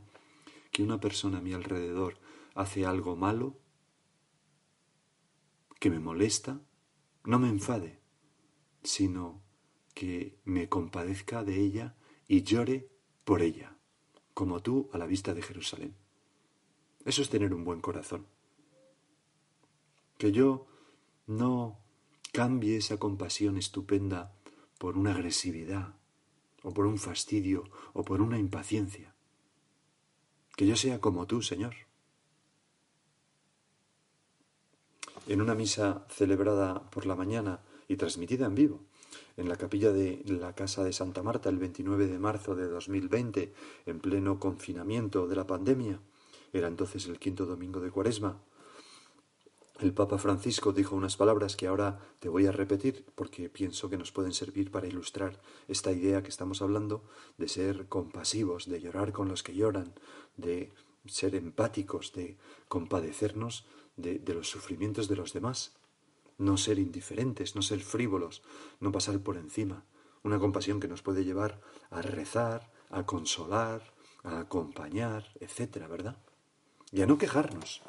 que 0.80 0.84
una 0.84 1.02
persona 1.02 1.40
a 1.40 1.42
mi 1.42 1.52
alrededor 1.52 2.20
hace 2.56 2.86
algo 2.86 3.18
malo, 3.18 3.60
que 5.78 5.90
me 5.90 6.00
molesta, 6.00 6.62
no 7.26 7.38
me 7.38 7.50
enfade, 7.50 8.00
sino 8.82 9.42
que 9.94 10.40
me 10.46 10.70
compadezca 10.70 11.44
de 11.44 11.60
ella 11.60 11.98
y 12.30 12.44
llore 12.44 12.88
por 13.26 13.42
ella, 13.42 13.76
como 14.34 14.62
tú 14.62 14.90
a 14.94 14.98
la 14.98 15.06
vista 15.06 15.34
de 15.34 15.42
Jerusalén. 15.42 15.98
Eso 17.04 17.22
es 17.22 17.30
tener 17.30 17.54
un 17.54 17.66
buen 17.66 17.82
corazón. 17.82 18.26
Que 20.18 20.32
yo 20.32 20.66
no 21.28 21.78
cambie 22.32 22.78
esa 22.78 22.96
compasión 22.96 23.58
estupenda 23.58 24.34
por 24.78 24.98
una 24.98 25.12
agresividad, 25.12 25.98
o 26.64 26.74
por 26.74 26.86
un 26.86 27.00
fastidio, 27.00 27.66
o 27.92 28.06
por 28.06 28.22
una 28.22 28.40
impaciencia, 28.40 29.14
que 30.60 30.68
yo 30.68 30.76
sea 30.76 31.00
como 31.00 31.26
tú, 31.26 31.42
Señor. 31.42 31.74
En 35.30 35.42
una 35.42 35.56
misa 35.56 36.06
celebrada 36.10 36.82
por 36.92 37.06
la 37.06 37.16
mañana 37.16 37.62
y 37.88 37.96
transmitida 37.96 38.46
en 38.46 38.56
vivo 38.56 38.82
en 39.38 39.48
la 39.48 39.56
capilla 39.56 39.94
de 39.94 40.22
la 40.26 40.54
Casa 40.56 40.84
de 40.84 40.92
Santa 40.92 41.24
Marta 41.24 41.48
el 41.48 41.60
29 41.60 42.08
de 42.08 42.20
marzo 42.20 42.56
de 42.56 42.68
2020, 42.68 43.54
en 43.86 44.00
pleno 44.02 44.38
confinamiento 44.38 45.30
de 45.30 45.38
la 45.38 45.48
pandemia, 45.48 46.02
era 46.52 46.68
entonces 46.68 47.06
el 47.06 47.20
quinto 47.20 47.46
domingo 47.46 47.80
de 47.80 47.92
Cuaresma, 47.92 48.42
el 49.80 49.94
Papa 49.94 50.18
Francisco 50.18 50.74
dijo 50.74 50.96
unas 50.96 51.16
palabras 51.16 51.56
que 51.56 51.68
ahora 51.68 52.00
te 52.20 52.28
voy 52.28 52.46
a 52.46 52.52
repetir 52.52 53.06
porque 53.16 53.50
pienso 53.50 53.90
que 53.90 53.98
nos 53.98 54.12
pueden 54.12 54.34
servir 54.34 54.72
para 54.72 54.88
ilustrar 54.88 55.42
esta 55.70 55.94
idea 55.94 56.22
que 56.22 56.30
estamos 56.30 56.62
hablando 56.62 57.04
de 57.38 57.48
ser 57.48 57.88
compasivos, 57.88 58.68
de 58.68 58.82
llorar 58.82 59.14
con 59.14 59.30
los 59.30 59.42
que 59.42 59.56
lloran, 59.56 59.94
de 60.36 60.74
ser 61.06 61.34
empáticos, 61.36 62.12
de 62.12 62.38
compadecernos 62.68 63.66
de, 63.96 64.22
los 64.34 64.50
sufrimientos 64.50 65.08
de 65.08 65.16
los 65.16 65.34
demás. 65.34 65.76
no 66.38 66.56
ser 66.56 66.80
indiferentes, 66.80 67.56
no 67.56 67.62
ser 67.62 67.82
frívolos, 67.82 68.44
no 68.80 68.94
pasar 68.94 69.20
por 69.20 69.36
encima. 69.36 69.84
Una 70.24 70.40
compasión 70.40 70.80
que 70.80 70.88
nos 70.88 71.02
puede 71.02 71.26
llevar 71.26 71.60
a 71.90 72.02
rezar, 72.02 72.72
a 72.90 73.06
consolar, 73.06 73.94
a 74.24 74.40
acompañar, 74.40 75.32
etcétera, 75.42 75.88
¿verdad? 75.88 76.18
Y 76.92 77.02
a 77.02 77.06
no 77.08 77.18
quejarnos. 77.18 77.82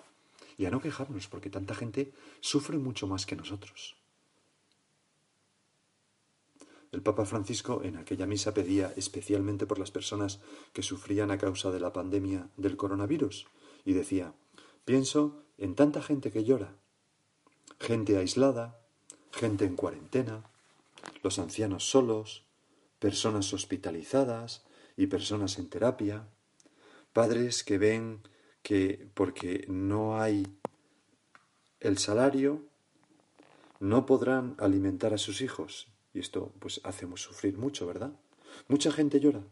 Y 0.60 0.66
a 0.66 0.70
no 0.70 0.82
quejarnos, 0.82 1.26
porque 1.26 1.48
tanta 1.48 1.74
gente 1.74 2.12
sufre 2.40 2.76
mucho 2.76 3.06
más 3.06 3.24
que 3.24 3.34
nosotros. 3.34 3.96
El 6.92 7.00
Papa 7.00 7.24
Francisco 7.24 7.80
en 7.82 7.96
aquella 7.96 8.26
misa 8.26 8.52
pedía 8.52 8.92
especialmente 8.94 9.64
por 9.64 9.78
las 9.78 9.90
personas 9.90 10.38
que 10.74 10.82
sufrían 10.82 11.30
a 11.30 11.38
causa 11.38 11.70
de 11.70 11.80
la 11.80 11.94
pandemia 11.94 12.50
del 12.58 12.76
coronavirus 12.76 13.46
y 13.86 13.94
decía, 13.94 14.34
pienso 14.84 15.46
en 15.56 15.74
tanta 15.74 16.02
gente 16.02 16.30
que 16.30 16.44
llora, 16.44 16.76
gente 17.78 18.18
aislada, 18.18 18.82
gente 19.32 19.64
en 19.64 19.76
cuarentena, 19.76 20.44
los 21.22 21.38
ancianos 21.38 21.88
solos, 21.88 22.44
personas 22.98 23.54
hospitalizadas 23.54 24.66
y 24.94 25.06
personas 25.06 25.58
en 25.58 25.70
terapia, 25.70 26.28
padres 27.14 27.64
que 27.64 27.78
ven 27.78 28.20
que 28.62 29.08
porque 29.14 29.64
no 29.68 30.20
hay 30.20 30.46
el 31.80 31.98
salario, 31.98 32.62
no 33.78 34.06
podrán 34.06 34.54
alimentar 34.58 35.14
a 35.14 35.18
sus 35.18 35.40
hijos. 35.40 35.88
Y 36.12 36.20
esto 36.20 36.52
pues 36.58 36.80
hacemos 36.84 37.22
sufrir 37.22 37.56
mucho, 37.56 37.86
¿verdad? 37.86 38.12
Mucha 38.68 38.92
gente 38.92 39.20
llora. 39.20 39.42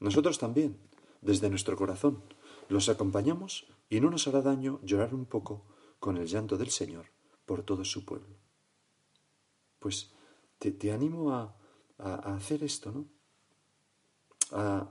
Nosotros 0.00 0.38
también, 0.38 0.76
desde 1.20 1.50
nuestro 1.50 1.76
corazón. 1.76 2.22
Los 2.68 2.88
acompañamos 2.88 3.66
y 3.88 4.00
no 4.00 4.10
nos 4.10 4.28
hará 4.28 4.42
daño 4.42 4.80
llorar 4.82 5.14
un 5.14 5.24
poco 5.24 5.64
con 5.98 6.16
el 6.16 6.26
llanto 6.26 6.56
del 6.56 6.70
Señor 6.70 7.06
por 7.46 7.62
todo 7.62 7.84
su 7.84 8.04
pueblo. 8.04 8.36
Pues 9.78 10.12
te, 10.58 10.92
animo 10.92 11.32
a, 11.32 11.56
hacer 11.98 12.62
esto, 12.62 12.92
¿no? 12.92 13.06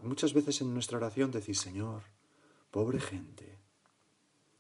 muchas 0.03 0.33
veces 0.33 0.61
en 0.61 0.73
nuestra 0.73 0.97
oración 0.97 1.31
decís, 1.31 1.59
Señor, 1.59 2.03
pobre 2.71 2.99
gente, 2.99 3.58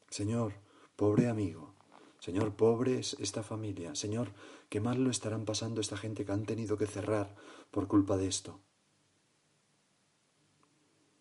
Señor, 0.09 0.53
pobre 0.95 1.27
amigo, 1.27 1.75
Señor, 2.19 2.53
pobre 2.55 2.99
es 2.99 3.15
esta 3.19 3.43
familia, 3.43 3.95
Señor, 3.95 4.33
qué 4.67 4.81
mal 4.81 5.03
lo 5.03 5.09
estarán 5.09 5.45
pasando 5.45 5.79
esta 5.79 5.95
gente 5.95 6.25
que 6.25 6.31
han 6.33 6.45
tenido 6.45 6.77
que 6.77 6.85
cerrar 6.85 7.35
por 7.71 7.87
culpa 7.87 8.17
de 8.17 8.27
esto. 8.27 8.59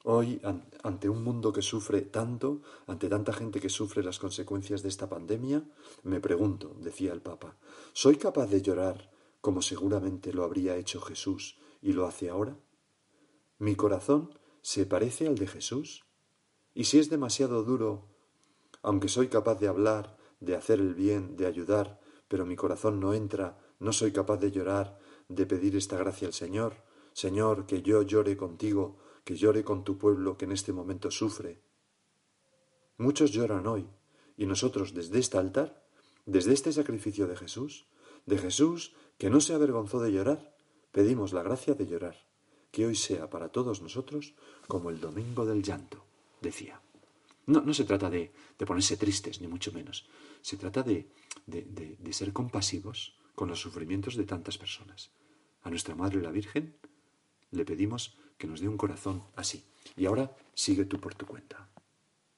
Hoy, 0.05 0.40
ante 0.83 1.09
un 1.09 1.22
mundo 1.22 1.53
que 1.53 1.62
sufre 1.62 2.01
tanto, 2.03 2.62
ante 2.87 3.09
tanta 3.09 3.33
gente 3.33 3.61
que 3.61 3.68
sufre 3.68 4.03
las 4.03 4.18
consecuencias 4.18 4.83
de 4.83 4.88
esta 4.88 5.09
pandemia, 5.09 5.62
me 6.03 6.20
pregunto, 6.20 6.74
decía 6.81 7.12
el 7.12 7.20
Papa, 7.20 7.57
¿soy 7.92 8.16
capaz 8.16 8.46
de 8.46 8.62
llorar 8.62 9.12
como 9.40 9.62
seguramente 9.62 10.33
lo 10.33 10.44
habría 10.44 10.77
hecho 10.77 11.01
Jesús 11.01 11.59
y 11.81 11.92
lo 11.92 12.07
hace 12.07 12.29
ahora? 12.29 12.57
¿Mi 13.59 13.77
corazón 13.77 14.35
se 14.62 14.87
parece 14.87 15.29
al 15.29 15.37
de 15.37 15.46
Jesús? 15.46 16.05
¿Y 16.74 16.85
si 16.85 16.98
es 16.98 17.11
demasiado 17.11 17.62
duro, 17.62 18.09
aunque 18.82 19.08
soy 19.08 19.28
capaz 19.28 19.56
de 19.56 19.68
hablar, 19.68 20.16
de 20.40 20.56
hacer 20.56 20.80
el 20.80 20.94
bien, 20.94 21.36
de 21.36 21.46
ayudar, 21.46 22.00
pero 22.28 22.46
mi 22.46 22.56
corazón 22.56 23.00
no 23.00 23.14
entra, 23.14 23.58
no 23.80 23.92
soy 23.92 24.12
capaz 24.12 24.36
de 24.38 24.50
llorar, 24.50 24.98
de 25.28 25.46
pedir 25.46 25.76
esta 25.76 25.96
gracia 25.96 26.28
al 26.28 26.34
Señor? 26.34 26.74
Señor, 27.12 27.66
que 27.66 27.82
yo 27.82 28.02
llore 28.02 28.36
contigo, 28.36 28.98
que 29.24 29.36
llore 29.36 29.64
con 29.64 29.84
tu 29.84 29.98
pueblo 29.98 30.36
que 30.36 30.44
en 30.44 30.52
este 30.52 30.72
momento 30.72 31.10
sufre. 31.10 31.60
Muchos 32.96 33.30
lloran 33.32 33.66
hoy, 33.66 33.88
y 34.36 34.46
nosotros 34.46 34.94
desde 34.94 35.18
este 35.18 35.38
altar, 35.38 35.84
desde 36.26 36.52
este 36.52 36.72
sacrificio 36.72 37.26
de 37.26 37.36
Jesús, 37.36 37.86
de 38.26 38.38
Jesús 38.38 38.94
que 39.18 39.30
no 39.30 39.40
se 39.40 39.54
avergonzó 39.54 40.00
de 40.00 40.12
llorar, 40.12 40.56
pedimos 40.92 41.32
la 41.32 41.42
gracia 41.42 41.74
de 41.74 41.86
llorar, 41.86 42.16
que 42.70 42.86
hoy 42.86 42.94
sea 42.94 43.30
para 43.30 43.50
todos 43.50 43.82
nosotros 43.82 44.34
como 44.66 44.90
el 44.90 45.00
domingo 45.00 45.44
del 45.44 45.62
llanto, 45.62 46.04
decía. 46.40 46.80
No, 47.48 47.62
no 47.62 47.72
se 47.72 47.84
trata 47.84 48.08
de, 48.12 48.30
de 48.58 48.66
ponerse 48.68 49.00
tristes, 49.00 49.40
ni 49.40 49.48
mucho 49.48 49.72
menos. 49.72 50.06
Se 50.42 50.56
trata 50.56 50.82
de, 50.82 51.08
de, 51.46 51.96
de 51.98 52.12
ser 52.12 52.32
compasivos 52.32 53.16
con 53.34 53.48
los 53.48 53.61
sufrimientos 53.61 54.16
de 54.16 54.24
tantas 54.24 54.58
personas. 54.58 55.11
A 55.62 55.70
nuestra 55.70 55.94
Madre 55.94 56.20
la 56.20 56.30
Virgen 56.30 56.76
le 57.50 57.64
pedimos 57.64 58.18
que 58.37 58.46
nos 58.46 58.61
dé 58.61 58.68
un 58.68 58.76
corazón 58.76 59.24
así. 59.34 59.64
Y 59.96 60.04
ahora 60.04 60.37
sigue 60.54 60.84
tú 60.84 61.00
por 61.00 61.14
tu 61.14 61.24
cuenta. 61.24 61.68